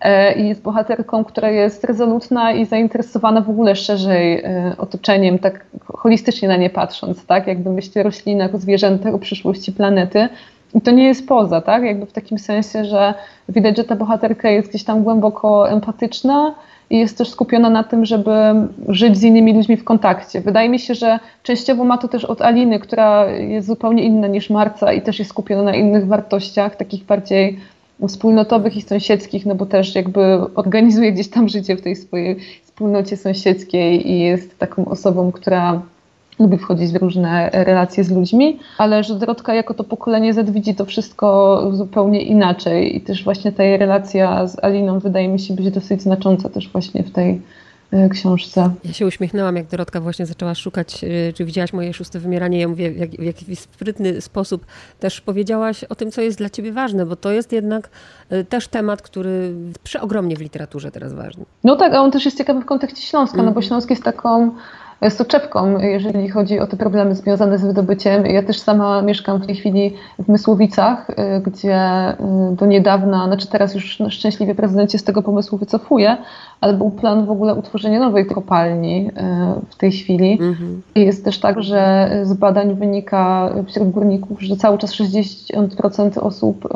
e, 0.00 0.34
i 0.34 0.48
jest 0.48 0.62
bohaterką, 0.62 1.24
która 1.24 1.50
jest 1.50 1.84
rezolutna 1.84 2.52
i 2.52 2.66
zainteresowana 2.66 3.40
w 3.40 3.50
ogóle 3.50 3.76
szerzej 3.76 4.40
e, 4.40 4.72
otoczeniem, 4.78 5.38
tak 5.38 5.66
holistycznie 5.84 6.48
na 6.48 6.56
nie 6.56 6.70
patrząc, 6.70 7.26
tak? 7.26 7.46
Jakby 7.46 7.70
myśli 7.70 8.00
o 8.00 8.04
roślinach, 8.04 8.54
o 8.54 8.58
zwierzętach, 8.58 9.14
o 9.14 9.18
przyszłości 9.18 9.72
planety. 9.72 10.28
I 10.74 10.80
to 10.80 10.90
nie 10.90 11.04
jest 11.04 11.28
poza, 11.28 11.60
tak? 11.60 11.82
Jakby 11.82 12.06
w 12.06 12.12
takim 12.12 12.38
sensie, 12.38 12.84
że 12.84 13.14
widać, 13.48 13.76
że 13.76 13.84
ta 13.84 13.96
bohaterka 13.96 14.50
jest 14.50 14.68
gdzieś 14.68 14.84
tam 14.84 15.02
głęboko 15.02 15.70
empatyczna 15.70 16.54
i 16.90 16.98
jest 16.98 17.18
też 17.18 17.30
skupiona 17.30 17.70
na 17.70 17.84
tym, 17.84 18.04
żeby 18.04 18.32
żyć 18.88 19.16
z 19.16 19.22
innymi 19.22 19.54
ludźmi 19.54 19.76
w 19.76 19.84
kontakcie. 19.84 20.40
Wydaje 20.40 20.68
mi 20.68 20.78
się, 20.78 20.94
że 20.94 21.18
częściowo 21.42 21.84
ma 21.84 21.98
to 21.98 22.08
też 22.08 22.24
od 22.24 22.42
Aliny, 22.42 22.78
która 22.78 23.26
jest 23.26 23.66
zupełnie 23.66 24.02
inna 24.02 24.26
niż 24.26 24.50
Marca 24.50 24.92
i 24.92 25.02
też 25.02 25.18
jest 25.18 25.30
skupiona 25.30 25.62
na 25.62 25.74
innych 25.74 26.06
wartościach, 26.06 26.76
takich 26.76 27.04
bardziej 27.04 27.58
wspólnotowych 28.08 28.76
i 28.76 28.82
sąsiedzkich, 28.82 29.46
no 29.46 29.54
bo 29.54 29.66
też 29.66 29.94
jakby 29.94 30.20
organizuje 30.54 31.12
gdzieś 31.12 31.28
tam 31.28 31.48
życie 31.48 31.76
w 31.76 31.82
tej 31.82 31.96
swojej 31.96 32.36
wspólnocie 32.64 33.16
sąsiedzkiej 33.16 34.10
i 34.10 34.20
jest 34.20 34.58
taką 34.58 34.84
osobą, 34.84 35.32
która 35.32 35.82
lubi 36.38 36.58
wchodzić 36.58 36.92
w 36.92 36.96
różne 36.96 37.50
relacje 37.52 38.04
z 38.04 38.10
ludźmi, 38.10 38.58
ale 38.78 39.04
że 39.04 39.14
Dorotka 39.14 39.54
jako 39.54 39.74
to 39.74 39.84
pokolenie 39.84 40.34
Z 40.34 40.50
widzi 40.50 40.74
to 40.74 40.84
wszystko 40.84 41.62
zupełnie 41.72 42.22
inaczej 42.22 42.96
i 42.96 43.00
też 43.00 43.24
właśnie 43.24 43.52
ta 43.52 43.62
relacja 43.62 44.46
z 44.46 44.64
Aliną 44.64 44.98
wydaje 44.98 45.28
mi 45.28 45.40
się 45.40 45.54
być 45.54 45.70
dosyć 45.70 46.02
znacząca 46.02 46.48
też 46.48 46.68
właśnie 46.68 47.02
w 47.02 47.10
tej 47.10 47.42
e, 47.90 48.08
książce. 48.08 48.70
Ja 48.84 48.92
się 48.92 49.06
uśmiechnęłam, 49.06 49.56
jak 49.56 49.66
Dorotka 49.66 50.00
właśnie 50.00 50.26
zaczęła 50.26 50.54
szukać, 50.54 51.04
e, 51.04 51.32
czy 51.32 51.44
widziałaś 51.44 51.72
moje 51.72 51.92
szóste 51.94 52.18
wymieranie. 52.18 52.60
Ja 52.60 52.68
mówię, 52.68 52.90
w, 52.90 53.16
w 53.20 53.22
jakiś 53.22 53.58
sprytny 53.58 54.20
sposób 54.20 54.66
też 55.00 55.20
powiedziałaś 55.20 55.84
o 55.84 55.94
tym, 55.94 56.10
co 56.10 56.20
jest 56.20 56.38
dla 56.38 56.50
ciebie 56.50 56.72
ważne, 56.72 57.06
bo 57.06 57.16
to 57.16 57.32
jest 57.32 57.52
jednak 57.52 57.90
e, 58.30 58.44
też 58.44 58.68
temat, 58.68 59.02
który 59.02 59.54
przeogromnie 59.82 60.36
w 60.36 60.40
literaturze 60.40 60.90
teraz 60.90 61.12
ważny. 61.12 61.44
No 61.64 61.76
tak, 61.76 61.94
a 61.94 62.00
on 62.00 62.10
też 62.10 62.24
jest 62.24 62.38
ciekawy 62.38 62.60
w 62.60 62.66
kontekście 62.66 63.02
Śląska, 63.02 63.34
mm. 63.34 63.46
no 63.46 63.52
bo 63.52 63.58
mhm. 63.60 63.68
Śląsk 63.68 63.90
jest 63.90 64.02
taką 64.02 64.50
soczewką, 65.10 65.78
jeżeli 65.78 66.28
chodzi 66.28 66.60
o 66.60 66.66
te 66.66 66.76
problemy 66.76 67.14
związane 67.14 67.58
z 67.58 67.64
wydobyciem. 67.64 68.26
Ja 68.26 68.42
też 68.42 68.58
sama 68.60 69.02
mieszkam 69.02 69.38
w 69.38 69.46
tej 69.46 69.56
chwili 69.56 69.94
w 70.18 70.28
Mysłowicach, 70.28 71.10
y, 71.10 71.14
gdzie 71.40 72.10
y, 72.10 72.56
do 72.56 72.66
niedawna, 72.66 73.26
znaczy 73.26 73.46
teraz 73.46 73.74
już 73.74 73.98
szczęśliwie 74.08 74.54
prezydent 74.54 74.92
się 74.92 74.98
z 74.98 75.04
tego 75.04 75.22
pomysłu 75.22 75.58
wycofuje, 75.58 76.16
ale 76.60 76.74
był 76.74 76.90
plan 76.90 77.26
w 77.26 77.30
ogóle 77.30 77.54
utworzenia 77.54 78.00
nowej 78.00 78.26
kopalni 78.26 79.08
y, 79.08 79.12
w 79.70 79.76
tej 79.76 79.92
chwili. 79.92 80.32
Mhm. 80.32 80.82
Jest 80.94 81.24
też 81.24 81.40
tak, 81.40 81.62
że 81.62 82.10
z 82.22 82.32
badań 82.32 82.74
wynika 82.74 83.50
wśród 83.66 83.90
górników, 83.90 84.42
że 84.42 84.56
cały 84.56 84.78
czas 84.78 84.94
60% 84.94 86.18
osób 86.18 86.68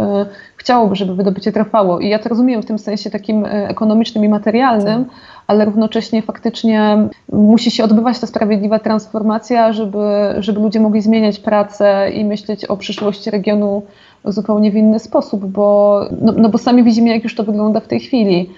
chciałoby, 0.56 0.96
żeby 0.96 1.14
wydobycie 1.14 1.52
trwało. 1.52 2.00
I 2.00 2.08
ja 2.08 2.18
to 2.18 2.28
rozumiem 2.28 2.62
w 2.62 2.66
tym 2.66 2.78
sensie 2.78 3.10
takim 3.10 3.46
ekonomicznym 3.46 4.24
i 4.24 4.28
materialnym, 4.28 5.04
tak 5.04 5.14
ale 5.52 5.64
równocześnie 5.64 6.22
faktycznie 6.22 7.08
musi 7.32 7.70
się 7.70 7.84
odbywać 7.84 8.18
ta 8.18 8.26
sprawiedliwa 8.26 8.78
transformacja, 8.78 9.72
żeby, 9.72 9.98
żeby 10.38 10.60
ludzie 10.60 10.80
mogli 10.80 11.00
zmieniać 11.00 11.38
pracę 11.38 12.10
i 12.10 12.24
myśleć 12.24 12.64
o 12.64 12.76
przyszłości 12.76 13.30
regionu 13.30 13.82
zupełnie 14.24 14.70
w 14.70 14.74
inny 14.74 14.98
sposób, 14.98 15.46
bo, 15.46 16.00
no, 16.20 16.32
no 16.36 16.48
bo 16.48 16.58
sami 16.58 16.82
widzimy, 16.84 17.08
jak 17.08 17.24
już 17.24 17.34
to 17.34 17.44
wygląda 17.44 17.80
w 17.80 17.88
tej 17.88 18.00
chwili. 18.00 18.50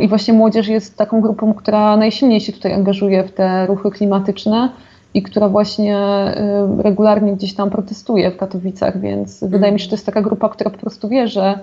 I 0.00 0.08
właśnie 0.08 0.34
młodzież 0.34 0.68
jest 0.68 0.96
taką 0.96 1.20
grupą, 1.20 1.54
która 1.54 1.96
najsilniej 1.96 2.40
się 2.40 2.52
tutaj 2.52 2.72
angażuje 2.72 3.24
w 3.24 3.32
te 3.32 3.66
ruchy 3.66 3.90
klimatyczne 3.90 4.70
i 5.14 5.22
która 5.22 5.48
właśnie 5.48 5.98
y, 6.78 6.82
regularnie 6.82 7.32
gdzieś 7.32 7.54
tam 7.54 7.70
protestuje 7.70 8.30
w 8.30 8.36
Katowicach, 8.36 9.00
więc 9.00 9.44
wydaje 9.44 9.72
mi 9.72 9.78
się, 9.78 9.84
że 9.84 9.90
to 9.90 9.96
jest 9.96 10.06
taka 10.06 10.22
grupa, 10.22 10.48
która 10.48 10.70
po 10.70 10.78
prostu 10.78 11.08
wie, 11.08 11.28
że 11.28 11.58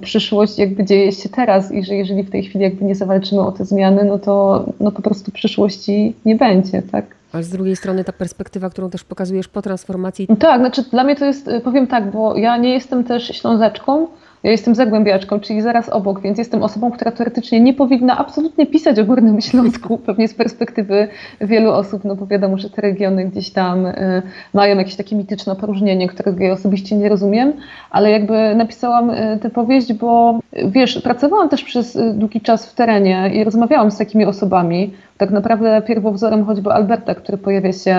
przyszłość 0.00 0.58
jakby 0.58 0.84
dzieje 0.84 1.12
się 1.12 1.28
teraz 1.28 1.72
i 1.72 1.84
że 1.84 1.94
jeżeli 1.94 2.22
w 2.22 2.30
tej 2.30 2.42
chwili 2.42 2.64
jakby 2.64 2.84
nie 2.84 2.94
zawalczymy 2.94 3.40
o 3.40 3.52
te 3.52 3.64
zmiany, 3.64 4.04
no 4.04 4.18
to 4.18 4.64
no 4.80 4.92
po 4.92 5.02
prostu 5.02 5.32
przyszłości 5.32 6.14
nie 6.24 6.36
będzie, 6.36 6.82
tak? 6.82 7.06
Ale 7.32 7.42
z 7.42 7.50
drugiej 7.50 7.76
strony 7.76 8.04
ta 8.04 8.12
perspektywa, 8.12 8.70
którą 8.70 8.90
też 8.90 9.04
pokazujesz 9.04 9.48
po 9.48 9.62
transformacji. 9.62 10.26
Tak, 10.38 10.60
znaczy 10.60 10.82
dla 10.90 11.04
mnie 11.04 11.16
to 11.16 11.24
jest, 11.24 11.50
powiem 11.64 11.86
tak, 11.86 12.10
bo 12.10 12.36
ja 12.36 12.56
nie 12.56 12.72
jestem 12.72 13.04
też 13.04 13.28
ślązaczką, 13.28 14.06
ja 14.44 14.50
jestem 14.50 14.74
zagłębiaczką, 14.74 15.40
czyli 15.40 15.62
zaraz 15.62 15.88
obok, 15.88 16.20
więc 16.20 16.38
jestem 16.38 16.62
osobą, 16.62 16.90
która 16.90 17.12
teoretycznie 17.12 17.60
nie 17.60 17.74
powinna 17.74 18.18
absolutnie 18.18 18.66
pisać 18.66 18.98
o 18.98 19.04
Górnym 19.04 19.40
Śląsku, 19.40 19.98
pewnie 20.06 20.28
z 20.28 20.34
perspektywy 20.34 21.08
wielu 21.40 21.70
osób, 21.70 22.04
no 22.04 22.16
bo 22.16 22.26
wiadomo, 22.26 22.58
że 22.58 22.70
te 22.70 22.82
regiony 22.82 23.24
gdzieś 23.24 23.50
tam 23.50 23.86
y, 23.86 24.22
mają 24.54 24.78
jakieś 24.78 24.96
takie 24.96 25.16
mityczne 25.16 25.56
poróżnienie, 25.56 26.08
którego 26.08 26.44
ja 26.44 26.52
osobiście 26.52 26.96
nie 26.96 27.08
rozumiem, 27.08 27.52
ale 27.90 28.10
jakby 28.10 28.54
napisałam 28.54 29.10
y, 29.10 29.38
tę 29.42 29.50
powieść, 29.50 29.92
bo 29.92 30.38
wiesz, 30.66 31.02
pracowałam 31.02 31.48
też 31.48 31.64
przez 31.64 31.96
y, 31.96 32.14
długi 32.14 32.40
czas 32.40 32.66
w 32.66 32.74
terenie 32.74 33.30
i 33.34 33.44
rozmawiałam 33.44 33.90
z 33.90 33.98
takimi 33.98 34.24
osobami, 34.24 34.92
tak 35.18 35.30
naprawdę 35.30 35.82
pierwowzorem 35.82 36.44
choćby 36.44 36.72
Alberta, 36.72 37.14
który 37.14 37.38
pojawia 37.38 37.72
się 37.72 37.96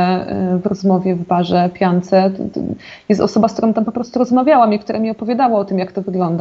w 0.63 0.65
rozmowie 0.65 1.15
w 1.15 1.27
barze, 1.27 1.69
piance, 1.73 2.31
jest 3.10 3.21
osoba, 3.21 3.47
z 3.47 3.53
którą 3.53 3.73
tam 3.73 3.86
po 3.86 3.91
prostu 3.91 4.19
rozmawiałam 4.19 4.73
i 4.73 4.79
która 4.79 4.99
mi 4.99 5.12
opowiadała 5.12 5.60
o 5.60 5.65
tym, 5.65 5.79
jak 5.79 5.91
to 5.91 6.01
wygląda. 6.01 6.35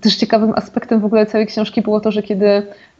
Też 0.00 0.16
ciekawym 0.16 0.52
aspektem 0.56 1.00
w 1.00 1.04
ogóle 1.04 1.26
całej 1.26 1.46
książki 1.46 1.82
było 1.82 2.00
to, 2.00 2.10
że 2.10 2.22
kiedy 2.22 2.46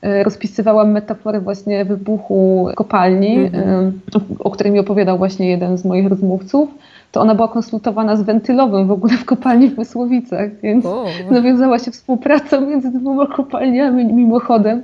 e, 0.03 0.23
rozpisywałam 0.23 0.91
metaforę 0.91 1.41
właśnie 1.41 1.85
wybuchu 1.85 2.69
kopalni, 2.75 3.37
mm 3.37 3.53
-hmm. 3.53 3.93
o 4.39 4.51
której 4.51 4.73
mi 4.73 4.79
opowiadał 4.79 5.19
właśnie 5.19 5.51
jeden 5.51 5.79
z 5.79 5.85
moich 5.85 6.09
rozmówców, 6.09 6.69
to 7.13 7.21
ona 7.21 7.35
była 7.35 7.49
konsultowana 7.49 8.17
z 8.17 8.23
wentylowym 8.23 8.87
w 8.87 8.91
ogóle 8.91 9.17
w 9.17 9.25
kopalni 9.25 9.69
w 9.69 9.79
Mysłowicach, 9.79 10.51
więc 10.63 10.87
o. 10.87 11.05
nawiązała 11.31 11.79
się 11.79 11.91
współpraca 11.91 12.61
między 12.61 12.91
dwoma 12.91 13.27
kopalniami 13.27 14.05
mimochodem 14.05 14.83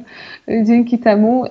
e, 0.49 0.65
dzięki 0.65 0.99
temu. 0.99 1.45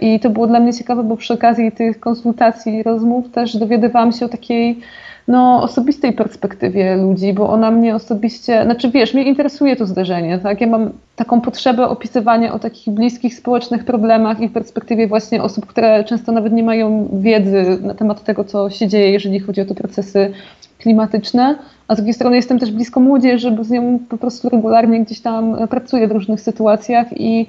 I 0.00 0.20
to 0.20 0.30
było 0.30 0.46
dla 0.46 0.60
mnie 0.60 0.72
ciekawe, 0.72 1.04
bo 1.04 1.16
przy 1.16 1.34
okazji 1.34 1.72
tych 1.72 2.00
konsultacji 2.00 2.74
i 2.74 2.82
rozmów 2.82 3.30
też 3.30 3.56
dowiadywałam 3.56 4.12
się 4.12 4.26
o 4.26 4.28
takiej 4.28 4.80
no, 5.28 5.62
osobistej 5.62 6.12
perspektywie 6.12 6.96
ludzi, 6.96 7.32
bo 7.32 7.50
ona 7.50 7.70
mnie 7.70 7.94
osobiście, 7.94 8.64
znaczy 8.64 8.90
wiesz, 8.90 9.14
mnie 9.14 9.24
interesuje 9.24 9.76
to 9.76 9.86
zdarzenie, 9.86 10.38
tak? 10.38 10.60
Ja 10.60 10.66
mam 10.66 10.90
taką 11.16 11.40
potrzebę 11.40 11.88
opisywania 11.88 12.54
o 12.54 12.58
takich 12.58 12.94
bliskich 12.94 13.34
społecznych 13.34 13.84
problemach 13.84 14.40
i 14.40 14.48
w 14.48 14.52
perspektywie 14.52 15.06
właśnie 15.06 15.42
osób, 15.42 15.66
które 15.66 16.04
często 16.04 16.32
nawet 16.32 16.52
nie 16.52 16.62
mają 16.62 17.08
wiedzy 17.12 17.78
na 17.82 17.94
temat 17.94 18.24
tego, 18.24 18.44
co 18.44 18.70
się 18.70 18.88
dzieje, 18.88 19.10
jeżeli 19.10 19.40
chodzi 19.40 19.60
o 19.60 19.64
te 19.64 19.74
procesy 19.74 20.32
klimatyczne. 20.78 21.58
A 21.88 21.94
z 21.94 21.96
drugiej 21.96 22.14
strony 22.14 22.36
jestem 22.36 22.58
też 22.58 22.70
blisko 22.70 23.00
młodzieży, 23.00 23.50
bo 23.50 23.64
z 23.64 23.70
nią 23.70 23.98
po 24.08 24.18
prostu 24.18 24.48
regularnie 24.48 25.04
gdzieś 25.04 25.20
tam 25.20 25.56
pracuję 25.68 26.08
w 26.08 26.12
różnych 26.12 26.40
sytuacjach 26.40 27.20
i 27.20 27.46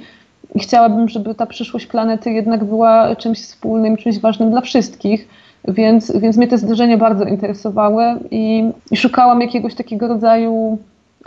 i 0.55 0.59
chciałabym, 0.59 1.09
żeby 1.09 1.35
ta 1.35 1.45
przyszłość 1.45 1.85
planety 1.85 2.31
jednak 2.31 2.63
była 2.63 3.15
czymś 3.15 3.41
wspólnym, 3.41 3.97
czymś 3.97 4.19
ważnym 4.19 4.51
dla 4.51 4.61
wszystkich. 4.61 5.27
Więc, 5.67 6.19
więc 6.19 6.37
mnie 6.37 6.47
te 6.47 6.57
zdarzenia 6.57 6.97
bardzo 6.97 7.23
interesowały 7.23 8.03
i, 8.31 8.71
i 8.91 8.97
szukałam 8.97 9.41
jakiegoś 9.41 9.75
takiego 9.75 10.07
rodzaju 10.07 10.77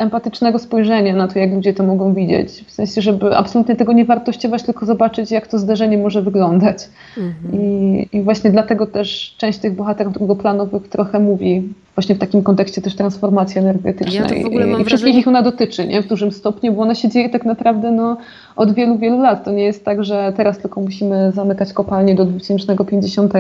empatycznego 0.01 0.59
spojrzenia 0.59 1.17
na 1.17 1.29
to, 1.29 1.39
jak 1.39 1.53
ludzie 1.53 1.75
to 1.75 1.83
mogą 1.83 2.15
widzieć. 2.15 2.65
W 2.67 2.71
sensie, 2.71 3.03
żeby 3.03 3.37
absolutnie 3.37 3.77
tego 3.77 3.93
nie 3.93 4.05
wartościować, 4.05 4.63
tylko 4.63 4.87
zobaczyć, 4.87 5.31
jak 5.31 5.47
to 5.47 5.59
zdarzenie 5.59 5.99
może 5.99 6.23
wyglądać. 6.23 6.89
Mhm. 7.19 7.61
I, 7.61 8.09
I, 8.13 8.23
właśnie 8.23 8.51
dlatego 8.51 8.87
też 8.87 9.35
część 9.39 9.59
tych 9.59 9.75
bohaterów 9.75 10.13
drugoplanowych 10.13 10.89
trochę 10.89 11.21
mówi 11.21 11.63
właśnie 11.95 12.15
w 12.15 12.19
takim 12.19 12.43
kontekście 12.43 12.83
też 12.83 12.97
transformacji 12.97 13.59
energetycznej. 13.59 14.43
Ja 14.43 14.77
I, 14.77 14.83
I 14.83 14.85
wszystkich 14.85 15.17
ich 15.17 15.29
ona 15.29 15.43
dotyczy, 15.43 15.87
nie? 15.87 16.03
W 16.03 16.07
dużym 16.07 16.33
stopniu, 16.33 16.73
bo 16.73 16.83
ona 16.83 16.95
się 16.95 17.09
dzieje 17.09 17.29
tak 17.29 17.45
naprawdę 17.45 17.91
no, 17.91 18.17
od 18.57 18.75
wielu, 18.75 18.99
wielu 18.99 19.23
lat. 19.23 19.45
To 19.45 19.53
nie 19.53 19.65
jest 19.65 19.85
tak, 19.85 20.05
że 20.05 20.33
teraz 20.37 20.59
tylko 20.59 20.81
musimy 20.81 21.33
zamykać 21.33 21.73
kopalnie 21.73 22.15
do 22.15 22.25
2050 22.25 23.33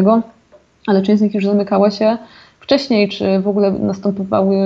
ale 0.86 1.02
część 1.02 1.18
z 1.18 1.22
nich 1.22 1.34
już 1.34 1.44
zamykała 1.44 1.90
się 1.90 2.18
wcześniej, 2.60 3.08
czy 3.08 3.40
w 3.40 3.48
ogóle 3.48 3.72
następowały 3.72 4.56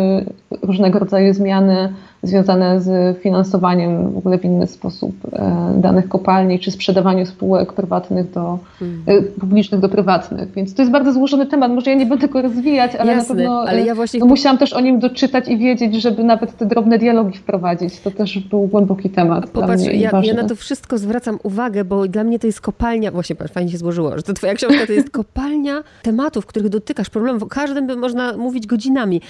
różnego 0.63 0.99
rodzaju 0.99 1.35
zmiany 1.35 1.95
związane 2.25 2.81
z 2.81 3.19
finansowaniem 3.19 4.11
w 4.11 4.19
ogóle 4.19 4.39
w 4.39 4.45
inny 4.45 4.67
sposób 4.67 5.15
e, 5.33 5.75
danych 5.77 6.09
kopalni, 6.09 6.59
czy 6.59 6.71
sprzedawaniu 6.71 7.27
spółek 7.27 7.73
prywatnych 7.73 8.31
do 8.31 8.59
hmm. 8.79 9.25
publicznych 9.41 9.81
do 9.81 9.89
prywatnych. 9.89 10.53
Więc 10.53 10.75
to 10.75 10.83
jest 10.83 10.93
bardzo 10.93 11.13
złożony 11.13 11.47
temat. 11.47 11.73
Może 11.73 11.91
ja 11.91 11.97
nie 11.97 12.07
będę 12.07 12.29
go 12.29 12.43
rozwijać, 12.43 12.95
ale 12.95 13.13
Jasne, 13.13 13.35
na 13.35 13.41
pewno 13.41 13.65
ale 13.69 13.83
ja 13.83 13.95
właśnie... 13.95 14.21
no, 14.21 14.27
musiałam 14.27 14.59
też 14.59 14.73
o 14.73 14.81
nim 14.81 14.99
doczytać 14.99 15.49
i 15.49 15.59
wiedzieć, 15.59 15.95
żeby 15.95 16.25
nawet 16.25 16.57
te 16.57 16.67
drobne 16.67 16.99
dialogi 16.99 17.39
wprowadzić. 17.39 18.01
To 18.01 18.11
też 18.11 18.39
był 18.39 18.67
głęboki 18.67 19.11
temat. 19.11 19.51
Popatrz, 19.51 19.85
ja, 19.85 20.11
ja, 20.23 20.35
na 20.35 20.49
to 20.49 20.57
wszystko 20.57 20.99
zwracam 20.99 21.39
uwagę, 21.43 21.85
bo 21.85 22.09
dla 22.09 22.25
mnie 22.25 22.39
to 22.39 22.47
jest 22.47 22.61
kopalnia, 22.61 23.11
właśnie 23.11 23.37
patrz, 23.37 23.53
fajnie 23.53 23.71
się 23.71 23.79
złożyło, 23.79 24.17
że 24.17 24.23
to 24.23 24.33
twoja 24.33 24.55
książka 24.55 24.87
to 24.87 24.93
jest 24.93 25.11
kopalnia 25.21 25.83
tematów, 26.03 26.47
których 26.47 26.69
dotykasz, 26.69 27.11
problemów. 27.11 27.43
O 27.43 27.47
każdym 27.47 27.87
by 27.87 27.97
można 27.97 28.37
mówić 28.37 28.67
godzinami. 28.67 29.21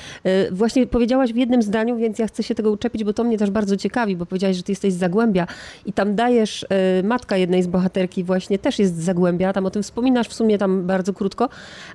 Właśnie 0.52 0.86
powiedziałaś 0.86 1.32
w 1.32 1.36
jednym 1.36 1.62
zdaniu, 1.62 1.96
więc 1.96 2.18
ja 2.18 2.26
chcę 2.26 2.42
się 2.42 2.54
tego 2.54 2.70
zaczepić, 2.84 3.04
bo 3.04 3.12
to 3.12 3.24
mnie 3.24 3.38
też 3.38 3.50
bardzo 3.50 3.76
ciekawi, 3.76 4.16
bo 4.16 4.26
powiedziałaś, 4.26 4.56
że 4.56 4.62
ty 4.62 4.72
jesteś 4.72 4.92
z 4.92 4.96
Zagłębia 4.96 5.46
i 5.86 5.92
tam 5.92 6.14
dajesz, 6.14 6.62
y, 7.00 7.02
matka 7.02 7.36
jednej 7.36 7.62
z 7.62 7.66
bohaterki 7.66 8.24
właśnie 8.24 8.58
też 8.58 8.78
jest 8.78 8.96
z 8.96 9.04
Zagłębia, 9.04 9.52
tam 9.52 9.66
o 9.66 9.70
tym 9.70 9.82
wspominasz 9.82 10.28
w 10.28 10.34
sumie 10.34 10.58
tam 10.58 10.86
bardzo 10.86 11.12
krótko, 11.12 11.48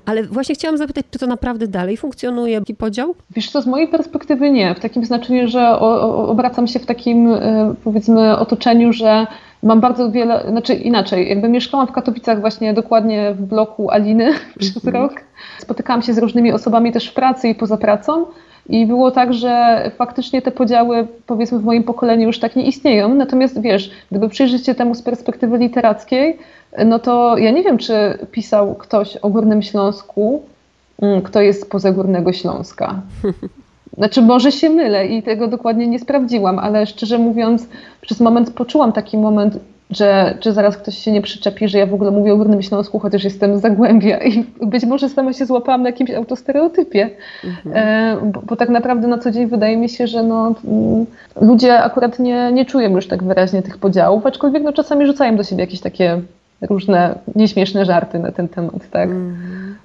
ale 0.05 0.23
właśnie 0.23 0.55
chciałam 0.55 0.77
zapytać, 0.77 1.05
czy 1.11 1.19
to 1.19 1.27
naprawdę 1.27 1.67
dalej 1.67 1.97
funkcjonuje, 1.97 2.59
taki 2.59 2.75
podział? 2.75 3.15
Wiesz 3.35 3.51
co, 3.51 3.61
z 3.61 3.67
mojej 3.67 3.87
perspektywy 3.87 4.51
nie, 4.51 4.75
w 4.75 4.79
takim 4.79 5.05
znaczeniu, 5.05 5.47
że 5.47 5.61
o, 5.61 6.01
o, 6.01 6.27
obracam 6.27 6.67
się 6.67 6.79
w 6.79 6.85
takim 6.85 7.33
y, 7.33 7.75
powiedzmy 7.83 8.37
otoczeniu, 8.37 8.93
że 8.93 9.27
mam 9.63 9.79
bardzo 9.79 10.11
wiele, 10.11 10.45
znaczy 10.49 10.73
inaczej, 10.73 11.29
jakby 11.29 11.49
mieszkałam 11.49 11.87
w 11.87 11.91
Katowicach 11.91 12.41
właśnie 12.41 12.73
dokładnie 12.73 13.33
w 13.33 13.41
bloku 13.41 13.91
Aliny 13.91 14.33
przez 14.59 14.85
mm 14.85 14.95
-hmm. 14.95 15.01
rok. 15.01 15.21
Spotykałam 15.59 16.01
się 16.01 16.13
z 16.13 16.17
różnymi 16.17 16.51
osobami 16.51 16.91
też 16.91 17.09
w 17.09 17.13
pracy 17.13 17.49
i 17.49 17.55
poza 17.55 17.77
pracą. 17.77 18.25
I 18.69 18.85
było 18.85 19.11
tak, 19.11 19.33
że 19.33 19.83
faktycznie 19.97 20.41
te 20.41 20.51
podziały, 20.51 21.07
powiedzmy, 21.25 21.59
w 21.59 21.63
moim 21.63 21.83
pokoleniu 21.83 22.27
już 22.27 22.39
tak 22.39 22.55
nie 22.55 22.63
istnieją. 22.63 23.15
Natomiast 23.15 23.61
wiesz, 23.61 23.91
gdyby 24.11 24.29
przyjrzeć 24.29 24.65
się 24.65 24.75
temu 24.75 24.95
z 24.95 25.01
perspektywy 25.01 25.57
literackiej, 25.57 26.37
no 26.85 26.99
to 26.99 27.37
ja 27.37 27.51
nie 27.51 27.63
wiem, 27.63 27.77
czy 27.77 27.93
pisał 28.31 28.75
ktoś 28.75 29.17
o 29.17 29.29
Górnym 29.29 29.61
Śląsku, 29.61 30.43
mm, 31.01 31.21
kto 31.21 31.41
jest 31.41 31.61
spoza 31.61 31.91
Górnego 31.91 32.33
Śląska. 32.33 33.01
Znaczy, 33.97 34.21
może 34.21 34.51
się 34.51 34.69
mylę 34.69 35.07
i 35.07 35.23
tego 35.23 35.47
dokładnie 35.47 35.87
nie 35.87 35.99
sprawdziłam, 35.99 36.59
ale 36.59 36.85
szczerze 36.85 37.17
mówiąc, 37.17 37.67
przez 38.01 38.19
moment 38.19 38.51
poczułam 38.51 38.91
taki 38.91 39.17
moment, 39.17 39.59
że 39.89 40.37
czy 40.39 40.53
zaraz 40.53 40.77
ktoś 40.77 40.97
się 40.97 41.11
nie 41.11 41.21
przyczepi, 41.21 41.67
że 41.67 41.77
ja 41.77 41.85
w 41.85 41.93
ogóle 41.93 42.11
mówię 42.11 42.33
o 42.33 42.37
Górnym 42.37 42.61
Śląsku, 42.61 42.99
chociaż 42.99 43.23
jestem 43.23 43.57
z 43.57 43.61
Zagłębia 43.61 44.17
i 44.17 44.45
być 44.61 44.85
może 44.85 45.09
sama 45.09 45.33
się 45.33 45.45
złapałam 45.45 45.83
na 45.83 45.89
jakimś 45.89 46.11
autostereotypie, 46.11 47.09
mhm. 47.43 47.75
E, 47.75 48.31
bo, 48.31 48.41
bo, 48.41 48.55
tak 48.55 48.69
naprawdę 48.69 49.07
na 49.07 49.17
co 49.17 49.31
dzień 49.31 49.47
wydaje 49.47 49.77
mi 49.77 49.89
się, 49.89 50.07
że 50.07 50.23
no, 50.23 50.55
mm, 50.65 51.05
ludzie 51.41 51.79
akurat 51.79 52.19
nie, 52.19 52.51
nie 52.51 52.65
czują 52.65 52.89
już 52.89 53.07
tak 53.07 53.23
wyraźnie 53.23 53.61
tych 53.61 53.77
podziałów, 53.77 54.25
aczkolwiek 54.25 54.63
no, 54.63 54.73
czasami 54.73 55.05
rzucają 55.05 55.37
do 55.37 55.43
siebie 55.43 55.61
jakieś 55.61 55.79
takie 55.79 56.21
różne 56.61 57.15
nieśmieszne 57.35 57.85
żarty 57.85 58.19
na 58.19 58.31
ten 58.31 58.47
temat, 58.47 58.89
tak. 58.91 59.09
Mhm. 59.09 59.75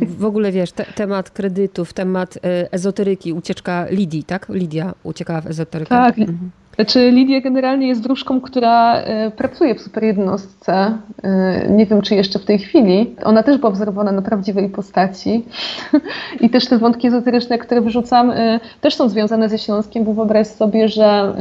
W 0.00 0.24
ogóle 0.24 0.52
wiesz, 0.52 0.72
te, 0.72 0.84
temat 0.84 1.30
kredytów, 1.30 1.92
temat 1.92 2.36
e, 2.36 2.72
ezoteryki, 2.72 3.32
ucieczka 3.32 3.86
Lidii, 3.90 4.24
tak? 4.24 4.46
Lidia 4.48 4.94
uciekała 5.02 5.40
w 5.40 5.46
ezoterykę. 5.46 5.88
Tak. 5.88 6.18
Mhm. 6.18 6.50
Znaczy 6.74 7.10
Lidia 7.10 7.40
generalnie 7.40 7.88
jest 7.88 8.02
wróżką, 8.02 8.40
która 8.40 8.96
e, 8.96 9.30
pracuje 9.30 9.74
w 9.74 9.80
superjednostce. 9.80 10.98
E, 11.22 11.68
nie 11.70 11.86
wiem, 11.86 12.02
czy 12.02 12.14
jeszcze 12.14 12.38
w 12.38 12.44
tej 12.44 12.58
chwili. 12.58 13.16
Ona 13.24 13.42
też 13.42 13.58
była 13.58 13.72
wzorowana 13.72 14.12
na 14.12 14.22
prawdziwej 14.22 14.68
postaci. 14.68 15.44
I 16.40 16.50
też 16.50 16.66
te 16.66 16.78
wątki 16.78 17.06
ezoteryczne, 17.06 17.58
które 17.58 17.80
wyrzucam, 17.80 18.32
też 18.80 18.94
są 18.94 19.08
związane 19.08 19.48
ze 19.48 19.58
Śląskiem, 19.58 20.04
bo 20.04 20.14
wyobraź 20.14 20.46
sobie, 20.46 20.88
że 20.88 21.34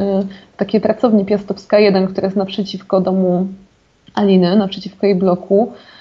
takie 0.58 0.82
pracowni 0.82 1.26
Piastowska 1.26 1.80
1, 1.80 2.08
która 2.08 2.26
jest 2.26 2.38
naprzeciwko 2.38 3.02
domu 3.02 3.48
Aliny, 4.14 4.56
naprzeciwko 4.56 5.06
jej 5.06 5.16
bloku, 5.16 5.72
E, 5.72 5.93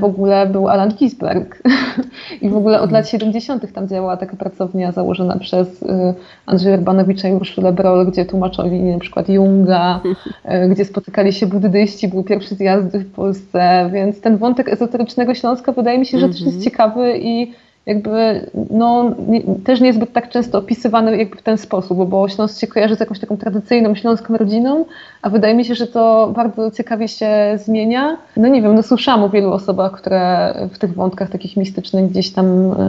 w 0.00 0.04
ogóle 0.04 0.46
był 0.46 0.68
Alan 0.68 0.94
Ginsberg. 0.94 1.62
I 2.42 2.48
w 2.48 2.56
ogóle 2.56 2.80
od 2.80 2.92
lat 2.92 3.08
70. 3.08 3.72
tam 3.72 3.88
działała 3.88 4.16
taka 4.16 4.36
pracownia 4.36 4.92
założona 4.92 5.38
przez 5.38 5.82
e, 5.82 6.14
Andrzeja 6.46 6.76
Urbanowicza 6.76 7.28
i 7.28 7.32
Urszulę 7.32 7.72
Broll, 7.72 8.06
gdzie 8.06 8.24
tłumaczyli 8.24 8.82
na 8.82 8.98
przykład 8.98 9.28
Junga, 9.28 10.00
e, 10.44 10.68
gdzie 10.68 10.84
spotykali 10.84 11.32
się 11.32 11.46
buddyści, 11.46 12.08
były 12.08 12.24
pierwsze 12.24 12.54
zjazdy 12.54 12.98
w 12.98 13.12
Polsce, 13.12 13.90
więc 13.92 14.20
ten 14.20 14.36
wątek 14.36 14.68
ezoterycznego 14.68 15.34
Śląska 15.34 15.72
wydaje 15.72 15.98
mi 15.98 16.06
się, 16.06 16.18
że 16.18 16.28
też 16.28 16.40
jest 16.40 16.56
mhm. 16.56 16.64
ciekawy 16.64 17.18
i 17.18 17.52
jakby 17.86 18.46
no, 18.70 19.14
nie, 19.28 19.42
też 19.64 19.80
niezbyt 19.80 20.12
tak 20.12 20.28
często 20.28 20.58
opisywany 20.58 21.16
jakby 21.16 21.36
w 21.36 21.42
ten 21.42 21.58
sposób, 21.58 22.08
bo 22.08 22.28
Śląsk 22.28 22.60
się 22.60 22.66
kojarzy 22.66 22.96
z 22.96 23.00
jakąś 23.00 23.20
taką 23.20 23.36
tradycyjną 23.36 23.94
śląską 23.94 24.36
rodziną, 24.36 24.84
a 25.22 25.30
wydaje 25.30 25.54
mi 25.54 25.64
się, 25.64 25.74
że 25.74 25.86
to 25.86 26.32
bardzo 26.36 26.70
ciekawie 26.70 27.08
się 27.08 27.28
zmienia. 27.64 28.16
No 28.36 28.48
nie 28.48 28.62
wiem, 28.62 28.74
no 28.74 28.82
słyszałam 28.82 29.24
o 29.24 29.28
wielu 29.28 29.52
osobach, 29.52 29.92
które 29.92 30.54
w 30.72 30.78
tych 30.78 30.94
wątkach 30.94 31.30
takich 31.30 31.56
mistycznych 31.56 32.10
gdzieś 32.10 32.32
tam 32.32 32.46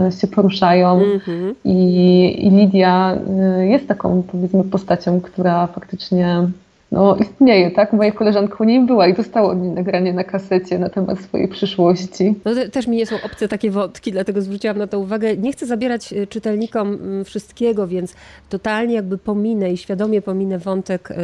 e, 0.07 0.11
się 0.11 0.27
poruszają 0.27 0.93
mm 0.93 1.19
-hmm. 1.19 1.53
I, 1.65 2.47
i 2.47 2.49
Lidia 2.49 3.17
e, 3.39 3.67
jest 3.67 3.87
taką 3.87 4.23
powiedzmy 4.31 4.63
postacią, 4.63 5.21
która 5.21 5.67
faktycznie 5.67 6.47
no, 6.91 7.15
istnieje, 7.15 7.71
tak? 7.71 7.93
Moja 7.93 8.11
koleżanka 8.11 8.55
u 8.59 8.63
niej 8.63 8.85
była 8.85 9.07
i 9.07 9.13
dostała 9.13 9.49
od 9.49 9.61
niej 9.61 9.71
nagranie 9.71 10.13
na 10.13 10.23
kasecie 10.23 10.79
na 10.79 10.89
temat 10.89 11.19
swojej 11.19 11.47
przyszłości. 11.47 12.35
No, 12.45 12.51
też 12.71 12.87
mi 12.87 12.97
nie 12.97 13.05
są 13.05 13.15
obce 13.25 13.47
takie 13.47 13.71
wątki, 13.71 14.11
dlatego 14.11 14.41
zwróciłam 14.41 14.77
na 14.77 14.87
to 14.87 14.99
uwagę. 14.99 15.37
Nie 15.37 15.51
chcę 15.51 15.65
zabierać 15.65 16.13
y, 16.13 16.27
czytelnikom 16.27 16.93
mm, 16.93 17.25
wszystkiego, 17.25 17.87
więc 17.87 18.15
totalnie 18.49 18.95
jakby 18.95 19.17
pominę 19.17 19.71
i 19.71 19.77
świadomie 19.77 20.21
pominę 20.21 20.59
wątek 20.59 21.11
y, 21.11 21.15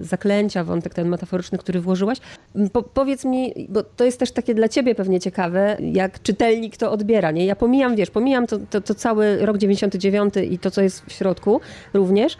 zaklęcia, 0.00 0.64
wątek 0.64 0.94
ten 0.94 1.08
metaforyczny, 1.08 1.58
który 1.58 1.80
włożyłaś. 1.80 2.18
Mm, 2.56 2.70
po, 2.70 2.82
powiedz 2.82 3.24
mi, 3.24 3.54
bo 3.68 3.82
to 3.82 4.04
jest 4.04 4.18
też 4.18 4.32
takie 4.32 4.54
dla 4.54 4.68
ciebie 4.68 4.94
pewnie 4.94 5.20
ciekawe, 5.20 5.76
jak 5.80 6.22
czytelnik 6.22 6.76
to 6.76 6.92
odbiera, 6.92 7.30
nie? 7.30 7.46
Ja 7.46 7.56
pomijam, 7.56 7.96
wiesz, 7.96 8.10
pomijam 8.10 8.46
to, 8.46 8.58
to, 8.70 8.80
to 8.80 8.94
cały 8.94 9.46
rok 9.46 9.58
99 9.58 10.34
i 10.50 10.58
to, 10.58 10.70
co 10.70 10.82
jest 10.82 11.04
w 11.06 11.12
środku 11.12 11.60
również, 11.94 12.36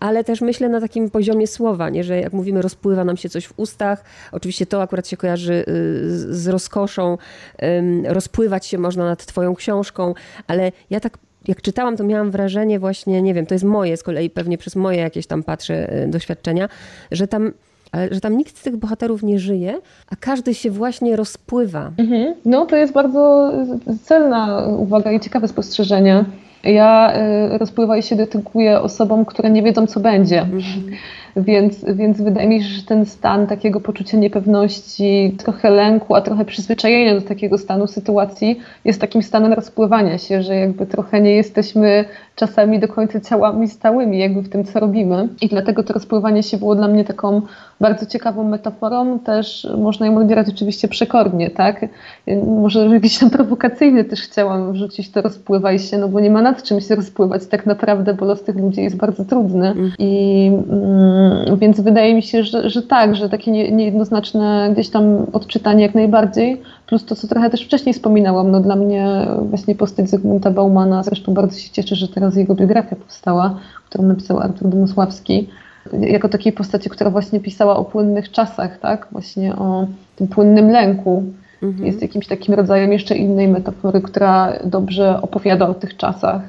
ale 0.00 0.24
też 0.24 0.40
myślę 0.40 0.68
na 0.68 0.80
takim 0.80 1.10
poziomie 1.10 1.46
słowa, 1.46 1.90
nie? 1.90 2.04
Że 2.04 2.17
jak 2.20 2.32
mówimy, 2.32 2.62
rozpływa 2.62 3.04
nam 3.04 3.16
się 3.16 3.28
coś 3.28 3.46
w 3.46 3.52
ustach. 3.56 4.04
Oczywiście 4.32 4.66
to 4.66 4.82
akurat 4.82 5.08
się 5.08 5.16
kojarzy 5.16 5.52
y, 5.52 5.64
z 6.34 6.48
rozkoszą. 6.48 7.18
Rozpływać 8.04 8.66
się 8.66 8.78
można 8.78 9.04
nad 9.04 9.26
Twoją 9.26 9.54
książką, 9.54 10.14
ale 10.46 10.72
ja 10.90 11.00
tak 11.00 11.18
jak 11.48 11.62
czytałam, 11.62 11.96
to 11.96 12.04
miałam 12.04 12.30
wrażenie 12.30 12.78
właśnie, 12.78 13.22
nie 13.22 13.34
wiem, 13.34 13.46
to 13.46 13.54
jest 13.54 13.64
moje 13.64 13.96
z 13.96 14.02
kolei, 14.02 14.30
pewnie 14.30 14.58
przez 14.58 14.76
moje 14.76 14.98
jakieś 14.98 15.26
tam 15.26 15.42
patrzę 15.42 16.04
y, 16.04 16.08
doświadczenia, 16.08 16.68
że 17.10 17.28
tam 17.28 17.52
ale 17.92 18.14
że 18.14 18.20
tam 18.20 18.36
nikt 18.36 18.58
z 18.58 18.62
tych 18.62 18.76
bohaterów 18.76 19.22
nie 19.22 19.38
żyje, 19.38 19.80
a 20.10 20.16
każdy 20.16 20.54
się 20.54 20.70
właśnie 20.70 21.16
rozpływa. 21.16 21.90
Mhm. 21.96 22.34
No 22.44 22.66
to 22.66 22.76
jest 22.76 22.92
bardzo 22.92 23.52
celna 24.02 24.66
uwaga 24.66 25.12
i 25.12 25.20
ciekawe 25.20 25.48
spostrzeżenie. 25.48 26.24
Ja 26.64 27.16
y, 27.54 27.58
rozpływaj 27.58 28.02
się 28.02 28.16
dedykuję 28.16 28.80
osobom, 28.80 29.24
które 29.24 29.50
nie 29.50 29.62
wiedzą, 29.62 29.86
co 29.86 30.00
będzie. 30.00 30.40
Mhm. 30.40 30.62
Więc, 31.38 31.84
więc 31.94 32.22
wydaje 32.22 32.48
mi 32.48 32.62
się, 32.62 32.68
że 32.68 32.82
ten 32.82 33.06
stan 33.06 33.46
takiego 33.46 33.80
poczucia 33.80 34.16
niepewności, 34.16 35.34
trochę 35.38 35.70
lęku, 35.70 36.14
a 36.14 36.20
trochę 36.20 36.44
przyzwyczajenia 36.44 37.14
do 37.14 37.20
takiego 37.20 37.58
stanu 37.58 37.86
sytuacji 37.86 38.60
jest 38.84 39.00
takim 39.00 39.22
stanem 39.22 39.52
rozpływania 39.52 40.18
się, 40.18 40.42
że 40.42 40.56
jakby 40.56 40.86
trochę 40.86 41.20
nie 41.20 41.34
jesteśmy 41.34 42.04
czasami 42.38 42.80
do 42.80 42.88
końca 42.88 43.20
ciałami 43.20 43.68
stałymi 43.68 44.18
jakby 44.18 44.42
w 44.42 44.48
tym, 44.48 44.64
co 44.64 44.80
robimy. 44.80 45.28
I 45.40 45.48
dlatego 45.48 45.82
to 45.82 45.92
rozpływanie 45.92 46.42
się 46.42 46.56
było 46.56 46.74
dla 46.74 46.88
mnie 46.88 47.04
taką 47.04 47.42
bardzo 47.80 48.06
ciekawą 48.06 48.44
metaforą. 48.44 49.18
Też 49.18 49.68
można 49.78 50.06
ją 50.06 50.18
odbierać 50.18 50.48
oczywiście 50.48 50.88
przekornie, 50.88 51.50
tak? 51.50 51.86
Może 52.46 52.86
jakiś 52.86 53.18
tam 53.18 53.30
prowokacyjny 53.30 54.04
też 54.04 54.20
chciałam 54.20 54.72
wrzucić 54.72 55.10
to 55.10 55.22
rozpływaj 55.22 55.78
się, 55.78 55.98
no 55.98 56.08
bo 56.08 56.20
nie 56.20 56.30
ma 56.30 56.42
nad 56.42 56.62
czym 56.62 56.80
się 56.80 56.94
rozpływać 56.94 57.46
tak 57.46 57.66
naprawdę, 57.66 58.14
bo 58.14 58.24
los 58.24 58.42
tych 58.42 58.56
ludzi 58.56 58.82
jest 58.82 58.96
bardzo 58.96 59.24
trudny. 59.24 59.70
Mm. 59.70 59.92
I 59.98 60.46
mm, 60.70 61.58
więc 61.58 61.80
wydaje 61.80 62.14
mi 62.14 62.22
się, 62.22 62.44
że, 62.44 62.70
że 62.70 62.82
tak, 62.82 63.16
że 63.16 63.28
takie 63.28 63.50
nie, 63.50 63.70
niejednoznaczne 63.70 64.70
gdzieś 64.72 64.90
tam 64.90 65.26
odczytanie 65.32 65.82
jak 65.82 65.94
najbardziej, 65.94 66.62
plus 66.88 67.04
to, 67.04 67.16
co 67.16 67.28
trochę 67.28 67.50
też 67.50 67.64
wcześniej 67.64 67.94
wspominałam, 67.94 68.50
no 68.50 68.60
dla 68.60 68.76
mnie 68.76 69.26
właśnie 69.42 69.74
postać 69.74 70.10
Zygmunta 70.10 70.50
Baumana, 70.50 71.02
zresztą 71.02 71.34
bardzo 71.34 71.58
się 71.58 71.70
cieszę, 71.70 71.96
że 71.96 72.08
teraz 72.08 72.36
jego 72.36 72.54
biografia 72.54 72.96
powstała, 72.96 73.58
którą 73.88 74.04
napisał 74.04 74.40
Artur 74.40 74.68
Domosławski, 74.68 75.48
jako 75.92 76.28
takiej 76.28 76.52
postaci, 76.52 76.90
która 76.90 77.10
właśnie 77.10 77.40
pisała 77.40 77.76
o 77.76 77.84
płynnych 77.84 78.30
czasach, 78.30 78.78
tak? 78.78 79.08
Właśnie 79.12 79.56
o 79.56 79.86
tym 80.16 80.28
płynnym 80.28 80.70
lęku. 80.70 81.24
Mhm. 81.62 81.86
Jest 81.86 82.02
jakimś 82.02 82.26
takim 82.26 82.54
rodzajem 82.54 82.92
jeszcze 82.92 83.16
innej 83.16 83.48
metafory, 83.48 84.00
która 84.00 84.52
dobrze 84.64 85.22
opowiada 85.22 85.68
o 85.68 85.74
tych 85.74 85.96
czasach. 85.96 86.42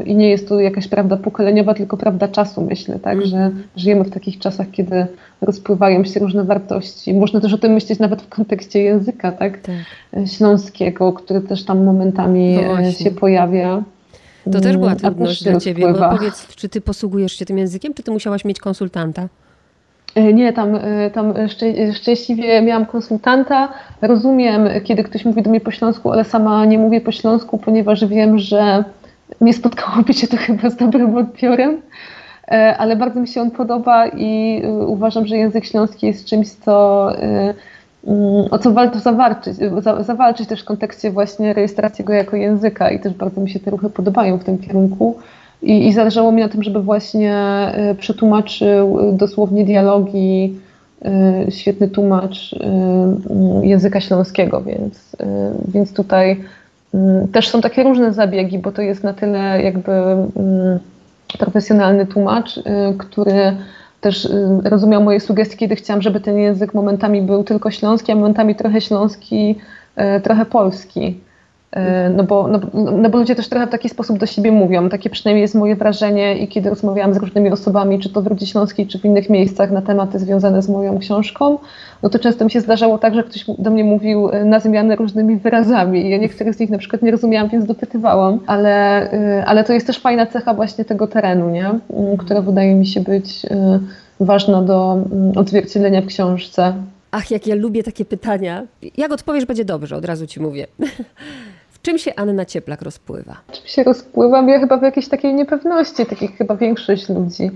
Y, 0.00 0.04
I 0.04 0.16
nie 0.16 0.30
jest 0.30 0.48
to 0.48 0.60
jakaś 0.60 0.88
prawda 0.88 1.16
pokoleniowa, 1.16 1.74
tylko 1.74 1.96
prawda 1.96 2.28
czasu, 2.28 2.62
myślę, 2.62 2.98
tak? 2.98 3.14
Mhm. 3.14 3.30
Że 3.30 3.50
żyjemy 3.76 4.04
w 4.04 4.10
takich 4.10 4.38
czasach, 4.38 4.70
kiedy 4.70 5.06
rozpływają 5.40 6.04
się 6.04 6.20
różne 6.20 6.44
wartości. 6.44 7.14
Można 7.14 7.40
też 7.40 7.52
o 7.52 7.58
tym 7.58 7.72
myśleć 7.72 7.98
nawet 7.98 8.22
w 8.22 8.28
kontekście 8.28 8.82
języka, 8.82 9.32
tak? 9.32 9.60
tak. 9.60 9.74
Śląskiego, 10.26 11.12
który 11.12 11.40
też 11.40 11.64
tam 11.64 11.84
momentami 11.84 12.58
no 12.82 12.92
się 12.92 13.10
pojawia. 13.10 13.82
To 14.52 14.60
też 14.60 14.76
była 14.76 14.88
mm, 14.88 14.98
trudność 14.98 15.44
dla 15.44 15.60
ciebie, 15.60 15.92
bo 15.92 16.10
powiedz, 16.10 16.46
czy 16.56 16.68
ty 16.68 16.80
posługujesz 16.80 17.32
się 17.32 17.46
tym 17.46 17.58
językiem, 17.58 17.94
czy 17.94 18.02
ty 18.02 18.10
musiałaś 18.10 18.44
mieć 18.44 18.58
konsultanta? 18.60 19.28
E, 20.14 20.32
nie, 20.32 20.52
tam, 20.52 20.74
e, 20.74 21.10
tam 21.10 21.34
szczęśliwie 21.92 22.62
miałam 22.62 22.86
konsultanta. 22.86 23.68
Rozumiem, 24.02 24.68
kiedy 24.84 25.04
ktoś 25.04 25.24
mówi 25.24 25.42
do 25.42 25.50
mnie 25.50 25.60
po 25.60 25.70
śląsku, 25.70 26.12
ale 26.12 26.24
sama 26.24 26.64
nie 26.64 26.78
mówię 26.78 27.00
po 27.00 27.12
śląsku, 27.12 27.58
ponieważ 27.58 28.06
wiem, 28.06 28.38
że 28.38 28.84
nie 29.40 29.52
spotkałoby 29.52 30.14
się 30.14 30.26
to 30.26 30.36
chyba 30.36 30.70
z 30.70 30.76
dobrym 30.76 31.16
odbiorem. 31.16 31.82
E, 32.48 32.76
ale 32.78 32.96
bardzo 32.96 33.20
mi 33.20 33.28
się 33.28 33.40
on 33.40 33.50
podoba 33.50 34.06
i 34.06 34.62
uważam, 34.86 35.26
że 35.26 35.36
język 35.36 35.64
śląski 35.64 36.06
jest 36.06 36.26
czymś, 36.26 36.48
co 36.48 37.10
Mm, 38.06 38.48
o 38.50 38.58
co 38.58 38.72
warto 38.72 38.98
zawalczyć, 38.98 39.56
zawalczyć 40.00 40.48
też 40.48 40.62
w 40.62 40.64
kontekście 40.64 41.10
właśnie 41.10 41.52
rejestracji 41.52 42.04
go 42.04 42.12
jako 42.12 42.36
języka 42.36 42.90
i 42.90 43.00
też 43.00 43.14
bardzo 43.14 43.40
mi 43.40 43.50
się 43.50 43.60
te 43.60 43.70
ruchy 43.70 43.90
podobają 43.90 44.38
w 44.38 44.44
tym 44.44 44.58
kierunku, 44.58 45.18
I, 45.62 45.86
I 45.86 45.92
zależało 45.92 46.32
mi 46.32 46.42
na 46.42 46.48
tym, 46.48 46.62
żeby 46.62 46.82
właśnie 46.82 47.36
przetłumaczył 47.98 49.12
dosłownie 49.12 49.64
dialogi 49.64 50.54
świetny 51.48 51.88
tłumacz 51.88 52.54
języka 53.62 54.00
śląskiego, 54.00 54.62
więc, 54.62 55.16
więc 55.68 55.92
tutaj 55.92 56.40
też 57.32 57.48
są 57.48 57.60
takie 57.60 57.82
różne 57.82 58.12
zabiegi, 58.12 58.58
bo 58.58 58.72
to 58.72 58.82
jest 58.82 59.04
na 59.04 59.14
tyle 59.14 59.62
jakby 59.62 59.92
profesjonalny 61.38 62.06
tłumacz, 62.06 62.60
który 62.98 63.56
też 64.00 64.28
rozumiał 64.64 65.02
moje 65.02 65.20
sugestie, 65.20 65.56
kiedy 65.56 65.76
chciałam, 65.76 66.02
żeby 66.02 66.20
ten 66.20 66.38
język 66.38 66.74
momentami 66.74 67.22
był 67.22 67.44
tylko 67.44 67.70
śląski, 67.70 68.12
a 68.12 68.14
momentami 68.14 68.54
trochę 68.54 68.80
śląski, 68.80 69.56
trochę 70.22 70.46
polski. 70.46 71.20
E, 71.74 72.10
no 72.10 72.24
bo, 72.24 72.48
no, 72.48 72.60
no 72.74 73.10
bo 73.10 73.18
ludzie 73.18 73.34
też 73.34 73.48
trochę 73.48 73.66
w 73.66 73.70
taki 73.70 73.88
sposób 73.88 74.18
do 74.18 74.26
siebie 74.26 74.52
mówią. 74.52 74.88
Takie 74.88 75.10
przynajmniej 75.10 75.42
jest 75.42 75.54
moje 75.54 75.76
wrażenie 75.76 76.38
i 76.38 76.48
kiedy 76.48 76.70
rozmawiałam 76.70 77.14
z 77.14 77.16
różnymi 77.16 77.50
osobami, 77.50 77.98
czy 77.98 78.08
to 78.08 78.22
w 78.22 78.26
Rudzie 78.26 78.46
Śląskiej, 78.46 78.86
czy 78.86 78.98
w 78.98 79.04
innych 79.04 79.30
miejscach 79.30 79.70
na 79.70 79.82
tematy 79.82 80.18
związane 80.18 80.62
z 80.62 80.68
moją 80.68 80.98
książką, 80.98 81.58
no 82.02 82.08
to 82.08 82.18
często 82.18 82.44
mi 82.44 82.50
się 82.50 82.60
zdarzało 82.60 82.98
tak, 82.98 83.14
że 83.14 83.22
ktoś 83.22 83.44
do 83.58 83.70
mnie 83.70 83.84
mówił 83.84 84.28
e, 84.28 84.44
na 84.44 84.60
zmianę 84.60 84.96
różnymi 84.96 85.36
wyrazami 85.36 86.10
ja 86.10 86.18
niektórych 86.18 86.54
z 86.54 86.58
nich 86.58 86.70
na 86.70 86.78
przykład 86.78 87.02
nie 87.02 87.10
rozumiałam, 87.10 87.48
więc 87.48 87.66
dopytywałam, 87.66 88.40
ale, 88.46 89.10
e, 89.12 89.44
ale 89.46 89.64
to 89.64 89.72
jest 89.72 89.86
też 89.86 89.98
fajna 89.98 90.26
cecha 90.26 90.54
właśnie 90.54 90.84
tego 90.84 91.06
terenu, 91.06 91.50
nie? 91.50 91.66
Mm, 91.66 92.16
która 92.18 92.42
wydaje 92.42 92.74
mi 92.74 92.86
się 92.86 93.00
być 93.00 93.46
ważna 94.20 94.62
do 94.62 94.92
mm, 94.92 95.38
odzwierciedlenia 95.38 96.02
w 96.02 96.06
książce. 96.06 96.74
Ach, 97.10 97.30
jak 97.30 97.46
ja 97.46 97.54
lubię 97.54 97.82
takie 97.82 98.04
pytania. 98.04 98.66
Jak 98.96 99.12
odpowiesz, 99.12 99.44
będzie 99.44 99.64
dobrze, 99.64 99.96
od 99.96 100.04
razu 100.04 100.26
ci 100.26 100.40
mówię. 100.40 100.66
Czym 101.84 101.98
się 101.98 102.14
Anna 102.16 102.44
Cieplak 102.44 102.82
rozpływa? 102.82 103.36
Czym 103.52 103.66
się 103.66 103.82
rozpływam? 103.82 104.48
Ja 104.48 104.58
chyba 104.58 104.76
w 104.76 104.82
jakiejś 104.82 105.08
takiej 105.08 105.34
niepewności, 105.34 106.06
tak 106.06 106.22
jak 106.22 106.32
chyba 106.32 106.56
większość 106.56 107.08
ludzi, 107.08 107.50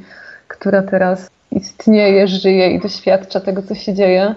która 0.48 0.82
teraz 0.82 1.30
istnieje, 1.50 2.28
żyje 2.28 2.70
i 2.70 2.80
doświadcza 2.80 3.40
tego, 3.40 3.62
co 3.62 3.74
się 3.74 3.94
dzieje. 3.94 4.34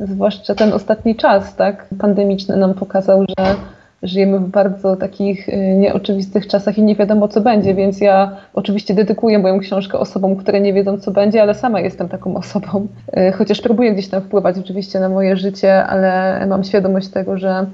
Zwłaszcza 0.00 0.54
ten 0.54 0.72
ostatni 0.72 1.16
czas, 1.16 1.56
tak, 1.56 1.86
pandemiczny 1.98 2.56
nam 2.56 2.74
pokazał, 2.74 3.24
że 3.38 3.54
żyjemy 4.02 4.38
w 4.38 4.48
bardzo 4.48 4.96
takich 4.96 5.48
y, 5.48 5.56
nieoczywistych 5.56 6.46
czasach 6.46 6.78
i 6.78 6.82
nie 6.82 6.96
wiadomo, 6.96 7.28
co 7.28 7.40
będzie, 7.40 7.74
więc 7.74 8.00
ja 8.00 8.36
oczywiście 8.54 8.94
dedykuję 8.94 9.38
moją 9.38 9.60
książkę 9.60 9.98
osobom, 9.98 10.36
które 10.36 10.60
nie 10.60 10.72
wiedzą, 10.72 10.98
co 10.98 11.10
będzie, 11.10 11.42
ale 11.42 11.54
sama 11.54 11.80
jestem 11.80 12.08
taką 12.08 12.36
osobą. 12.42 12.86
Y, 13.16 13.32
chociaż 13.32 13.60
próbuję 13.60 13.92
gdzieś 13.92 14.08
tam 14.08 14.22
wpływać 14.22 14.58
oczywiście 14.58 15.00
na 15.00 15.08
moje 15.08 15.36
życie, 15.36 15.84
ale 15.84 16.40
mam 16.46 16.64
świadomość 16.64 17.08
tego, 17.08 17.38
że 17.38 17.66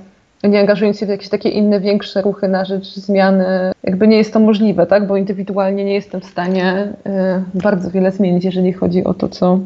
nie 0.45 0.61
angażując 0.61 0.99
się 0.99 1.07
w 1.07 1.09
jakieś 1.09 1.29
takie 1.29 1.49
inne, 1.49 1.81
większe 1.81 2.23
ruchy 2.23 2.49
na 2.49 2.65
rzecz 2.65 2.95
zmiany, 2.95 3.73
jakby 3.85 4.09
nie 4.09 4.17
jest 4.17 4.33
to 4.33 4.41
możliwe, 4.41 4.87
tak? 4.87 5.07
Bo 5.07 5.17
indywidualnie 5.17 5.85
nie 5.85 5.95
jestem 5.95 6.21
w 6.21 6.25
stanie 6.25 6.93
y, 7.55 7.59
bardzo 7.63 7.91
wiele 7.91 8.13
zmienić, 8.13 8.45
jeżeli 8.45 8.73
chodzi 8.73 9.05
o 9.05 9.15
to, 9.15 9.29
co 9.29 9.61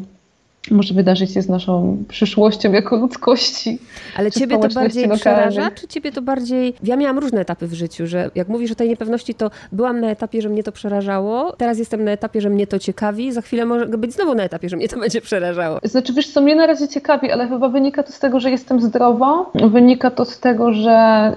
może 0.71 0.93
wydarzyć 0.93 1.33
się 1.33 1.41
z 1.41 1.49
naszą 1.49 1.97
przyszłością 2.07 2.71
jako 2.71 2.95
ludzkości. 2.95 3.79
Ale 4.17 4.31
ciebie 4.31 4.57
to 4.59 4.69
bardziej 4.69 5.03
lokalnej. 5.03 5.19
przeraża, 5.19 5.71
czy 5.71 5.87
ciebie 5.87 6.11
to 6.11 6.21
bardziej... 6.21 6.73
Ja 6.83 6.95
miałam 6.95 7.19
różne 7.19 7.41
etapy 7.41 7.67
w 7.67 7.73
życiu, 7.73 8.07
że 8.07 8.31
jak 8.35 8.47
mówisz 8.47 8.71
o 8.71 8.75
tej 8.75 8.89
niepewności, 8.89 9.35
to 9.35 9.51
byłam 9.71 9.99
na 10.01 10.09
etapie, 10.09 10.41
że 10.41 10.49
mnie 10.49 10.63
to 10.63 10.71
przerażało, 10.71 11.53
teraz 11.57 11.77
jestem 11.79 12.03
na 12.03 12.11
etapie, 12.11 12.41
że 12.41 12.49
mnie 12.49 12.67
to 12.67 12.79
ciekawi, 12.79 13.31
za 13.31 13.41
chwilę 13.41 13.65
może 13.65 13.85
być 13.85 14.13
znowu 14.13 14.35
na 14.35 14.43
etapie, 14.43 14.69
że 14.69 14.77
mnie 14.77 14.89
to 14.89 14.99
będzie 14.99 15.21
przerażało. 15.21 15.79
Znaczy 15.83 16.13
wiesz 16.13 16.27
co, 16.27 16.41
mnie 16.41 16.55
na 16.55 16.67
razie 16.67 16.87
ciekawi, 16.87 17.31
ale 17.31 17.47
chyba 17.47 17.69
wynika 17.69 18.03
to 18.03 18.11
z 18.11 18.19
tego, 18.19 18.39
że 18.39 18.51
jestem 18.51 18.81
zdrowa, 18.81 19.45
wynika 19.55 20.11
to 20.11 20.25
z 20.25 20.39
tego, 20.39 20.73
że 20.73 21.31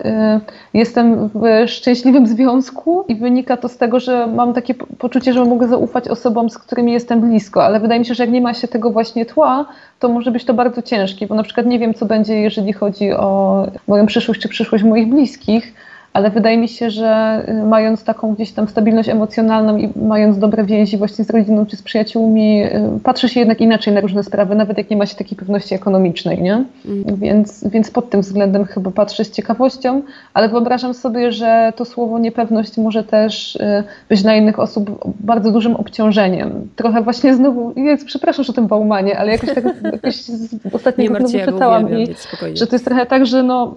y, 0.74 0.78
jestem 0.78 1.28
w 1.28 1.68
szczęśliwym 1.70 2.26
związku 2.26 3.04
i 3.08 3.14
wynika 3.14 3.56
to 3.56 3.68
z 3.68 3.76
tego, 3.76 4.00
że 4.00 4.26
mam 4.26 4.54
takie 4.54 4.74
poczucie, 4.74 5.32
że 5.32 5.44
mogę 5.44 5.68
zaufać 5.68 6.08
osobom, 6.08 6.50
z 6.50 6.58
którymi 6.58 6.92
jestem 6.92 7.20
blisko, 7.20 7.64
ale 7.64 7.80
wydaje 7.80 8.00
mi 8.00 8.06
się, 8.06 8.14
że 8.14 8.22
jak 8.22 8.32
nie 8.32 8.40
ma 8.40 8.54
się 8.54 8.68
tego 8.68 8.90
właśnie 8.90 9.15
właśnie 9.16 9.34
tła, 9.34 9.66
to 9.98 10.08
może 10.08 10.30
być 10.30 10.44
to 10.44 10.54
bardzo 10.54 10.82
ciężkie, 10.82 11.26
bo 11.26 11.34
na 11.34 11.42
przykład 11.42 11.66
nie 11.66 11.78
wiem, 11.78 11.94
co 11.94 12.06
będzie, 12.06 12.34
jeżeli 12.34 12.72
chodzi 12.72 13.12
o 13.12 13.66
moją 13.86 14.06
przyszłość 14.06 14.40
czy 14.40 14.48
przyszłość 14.48 14.84
moich 14.84 15.08
bliskich, 15.08 15.74
ale 16.16 16.30
wydaje 16.30 16.58
mi 16.58 16.68
się, 16.68 16.90
że 16.90 17.42
y, 17.48 17.66
mając 17.66 18.04
taką 18.04 18.34
gdzieś 18.34 18.52
tam 18.52 18.68
stabilność 18.68 19.08
emocjonalną 19.08 19.76
i 19.76 19.88
mając 19.96 20.38
dobre 20.38 20.64
więzi 20.64 20.96
właśnie 20.96 21.24
z 21.24 21.30
rodziną 21.30 21.66
czy 21.66 21.76
z 21.76 21.82
przyjaciółmi, 21.82 22.64
y, 22.64 23.00
patrzy 23.02 23.28
się 23.28 23.40
jednak 23.40 23.60
inaczej 23.60 23.94
na 23.94 24.00
różne 24.00 24.22
sprawy, 24.22 24.54
nawet 24.54 24.78
jak 24.78 24.90
nie 24.90 24.96
ma 24.96 25.06
się 25.06 25.16
takiej 25.16 25.38
pewności 25.38 25.74
ekonomicznej, 25.74 26.42
nie? 26.42 26.64
Mm. 26.86 27.16
Więc, 27.16 27.68
więc 27.68 27.90
pod 27.90 28.10
tym 28.10 28.20
względem 28.20 28.64
chyba 28.64 28.90
patrzę 28.90 29.24
z 29.24 29.30
ciekawością, 29.30 30.02
ale 30.34 30.48
wyobrażam 30.48 30.94
sobie, 30.94 31.32
że 31.32 31.72
to 31.76 31.84
słowo 31.84 32.18
niepewność 32.18 32.76
może 32.76 33.04
też 33.04 33.56
y, 33.56 33.84
być 34.08 34.22
dla 34.22 34.34
innych 34.34 34.58
osób 34.58 35.14
bardzo 35.20 35.52
dużym 35.52 35.76
obciążeniem. 35.76 36.68
Trochę 36.76 37.02
właśnie 37.02 37.34
znowu, 37.34 37.72
jest, 37.76 38.06
przepraszam, 38.06 38.44
że 38.44 38.52
o 38.52 38.54
tym 38.54 38.66
bałmanie, 38.66 39.18
ale 39.18 39.32
jakoś 39.32 39.54
tak 39.54 39.64
jakoś 39.92 40.16
z 40.16 40.56
ostatniego 40.72 41.28
znowu 41.28 41.44
czytałam 41.52 41.98
i, 41.98 42.06
że 42.54 42.66
to 42.66 42.74
jest 42.74 42.84
trochę 42.84 43.06
tak, 43.06 43.26
że 43.26 43.42
no 43.42 43.76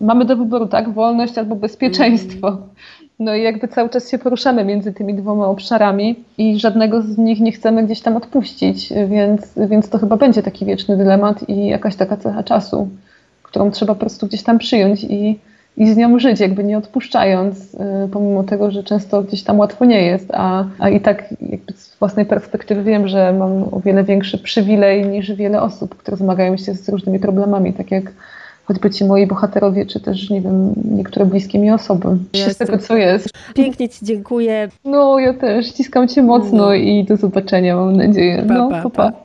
mamy 0.00 0.24
do 0.24 0.36
wyboru, 0.36 0.66
tak, 0.66 0.90
wolność 0.90 1.38
albo 1.38 1.56
bezpieczeństwo. 1.56 2.48
Mm. 2.48 2.60
No 3.18 3.34
i 3.34 3.42
jakby 3.42 3.68
cały 3.68 3.88
czas 3.88 4.10
się 4.10 4.18
poruszamy 4.18 4.64
między 4.64 4.92
tymi 4.92 5.14
dwoma 5.14 5.46
obszarami 5.46 6.24
i 6.38 6.58
żadnego 6.58 7.02
z 7.02 7.18
nich 7.18 7.40
nie 7.40 7.52
chcemy 7.52 7.84
gdzieś 7.84 8.00
tam 8.00 8.16
odpuścić, 8.16 8.92
więc, 9.08 9.52
więc 9.68 9.88
to 9.88 9.98
chyba 9.98 10.16
będzie 10.16 10.42
taki 10.42 10.64
wieczny 10.64 10.96
dylemat 10.96 11.48
i 11.48 11.66
jakaś 11.66 11.96
taka 11.96 12.16
cecha 12.16 12.42
czasu, 12.42 12.88
którą 13.42 13.70
trzeba 13.70 13.94
po 13.94 14.00
prostu 14.00 14.26
gdzieś 14.26 14.42
tam 14.42 14.58
przyjąć 14.58 15.04
i, 15.04 15.38
i 15.76 15.92
z 15.92 15.96
nią 15.96 16.18
żyć, 16.18 16.40
jakby 16.40 16.64
nie 16.64 16.78
odpuszczając, 16.78 17.74
y, 17.74 17.78
pomimo 18.12 18.42
tego, 18.44 18.70
że 18.70 18.82
często 18.82 19.22
gdzieś 19.22 19.42
tam 19.42 19.58
łatwo 19.58 19.84
nie 19.84 20.02
jest, 20.02 20.30
a, 20.34 20.64
a 20.78 20.88
i 20.88 21.00
tak 21.00 21.24
jakby 21.40 21.72
z 21.72 21.96
własnej 21.98 22.26
perspektywy 22.26 22.82
wiem, 22.82 23.08
że 23.08 23.32
mam 23.32 23.74
o 23.74 23.80
wiele 23.84 24.04
większy 24.04 24.38
przywilej 24.38 25.06
niż 25.06 25.32
wiele 25.32 25.62
osób, 25.62 25.94
które 25.94 26.16
zmagają 26.16 26.56
się 26.56 26.74
z 26.74 26.88
różnymi 26.88 27.18
problemami, 27.18 27.72
tak 27.72 27.90
jak 27.90 28.12
choćby 28.66 28.90
ci 28.90 29.04
moi 29.04 29.26
bohaterowie, 29.26 29.86
czy 29.86 30.00
też, 30.00 30.30
nie 30.30 30.40
wiem, 30.40 30.74
niektóre 30.84 31.26
bliskie 31.26 31.58
mi 31.58 31.70
osoby. 31.70 32.08
Z 32.52 32.56
tego, 32.56 32.78
co 32.78 32.96
jest. 32.96 33.28
Pięknie 33.54 33.88
Ci 33.88 34.04
dziękuję. 34.04 34.68
No, 34.84 35.18
ja 35.18 35.34
też. 35.34 35.66
Ściskam 35.66 36.08
Cię 36.08 36.22
mocno 36.22 36.66
no. 36.66 36.74
i 36.74 37.04
do 37.04 37.16
zobaczenia, 37.16 37.76
mam 37.76 37.96
nadzieję. 37.96 38.44
Pa, 38.48 38.54
no, 38.54 38.68
pa, 38.70 38.82
pa. 38.82 38.90
pa. 38.90 39.24